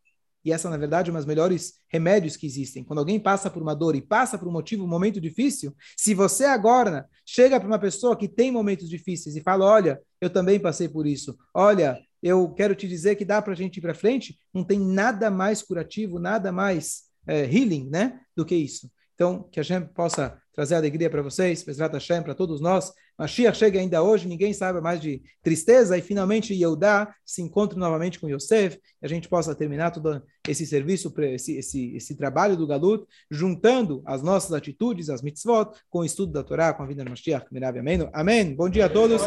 E 0.46 0.52
essa, 0.52 0.70
na 0.70 0.76
verdade, 0.76 1.10
é 1.10 1.12
um 1.12 1.16
dos 1.16 1.26
melhores 1.26 1.80
remédios 1.88 2.36
que 2.36 2.46
existem. 2.46 2.84
Quando 2.84 3.00
alguém 3.00 3.18
passa 3.18 3.50
por 3.50 3.60
uma 3.60 3.74
dor 3.74 3.96
e 3.96 4.00
passa 4.00 4.38
por 4.38 4.46
um 4.46 4.52
motivo, 4.52 4.84
um 4.84 4.88
momento 4.88 5.20
difícil, 5.20 5.74
se 5.96 6.14
você 6.14 6.44
agora 6.44 7.04
chega 7.24 7.58
para 7.58 7.66
uma 7.66 7.80
pessoa 7.80 8.16
que 8.16 8.28
tem 8.28 8.52
momentos 8.52 8.88
difíceis 8.88 9.34
e 9.34 9.42
fala: 9.42 9.64
Olha, 9.64 10.00
eu 10.20 10.30
também 10.30 10.60
passei 10.60 10.88
por 10.88 11.04
isso. 11.04 11.36
Olha, 11.52 11.98
eu 12.22 12.48
quero 12.54 12.76
te 12.76 12.86
dizer 12.86 13.16
que 13.16 13.24
dá 13.24 13.42
para 13.42 13.54
a 13.54 13.56
gente 13.56 13.78
ir 13.78 13.80
para 13.80 13.92
frente, 13.92 14.38
não 14.54 14.62
tem 14.62 14.78
nada 14.78 15.32
mais 15.32 15.62
curativo, 15.62 16.20
nada 16.20 16.52
mais 16.52 17.06
é, 17.26 17.40
healing, 17.44 17.88
né, 17.90 18.20
do 18.36 18.46
que 18.46 18.54
isso. 18.54 18.88
Então, 19.16 19.48
que 19.50 19.58
a 19.58 19.64
gente 19.64 19.88
possa 19.94 20.40
trazer 20.56 20.74
alegria 20.74 21.10
para 21.10 21.20
vocês, 21.20 21.62
Bezrat 21.62 21.92
Hashem, 21.92 22.22
para 22.22 22.34
todos 22.34 22.62
nós. 22.62 22.90
Mashiach 23.18 23.56
chega 23.56 23.78
ainda 23.78 24.02
hoje, 24.02 24.26
ninguém 24.26 24.52
sabe 24.52 24.80
mais 24.80 25.00
de 25.00 25.22
tristeza, 25.42 25.96
e 25.96 26.02
finalmente 26.02 26.54
Yehudá 26.54 27.14
se 27.24 27.42
encontre 27.42 27.78
novamente 27.78 28.18
com 28.18 28.28
Yosef, 28.28 28.78
e 29.02 29.06
a 29.06 29.08
gente 29.08 29.28
possa 29.28 29.54
terminar 29.54 29.90
todo 29.90 30.22
esse 30.48 30.66
serviço, 30.66 31.12
esse, 31.18 31.56
esse, 31.56 31.96
esse 31.96 32.14
trabalho 32.14 32.56
do 32.56 32.66
Galut, 32.66 33.04
juntando 33.30 34.02
as 34.06 34.22
nossas 34.22 34.52
atitudes, 34.52 35.10
as 35.10 35.22
mitzvot, 35.22 35.70
com 35.90 36.00
o 36.00 36.04
estudo 36.04 36.32
da 36.32 36.42
Torá, 36.42 36.72
com 36.72 36.82
a 36.82 36.86
vida 36.86 37.04
do 37.04 37.10
Mashiach. 37.10 37.46
Amém. 37.50 38.08
Amém. 38.12 38.54
Bom 38.54 38.68
dia 38.68 38.86
a 38.86 38.88
todos. 38.88 39.22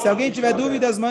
Se 0.00 0.08
alguém 0.08 0.30
tiver 0.30 0.54
dúvidas, 0.54 0.98
manda 0.98 1.08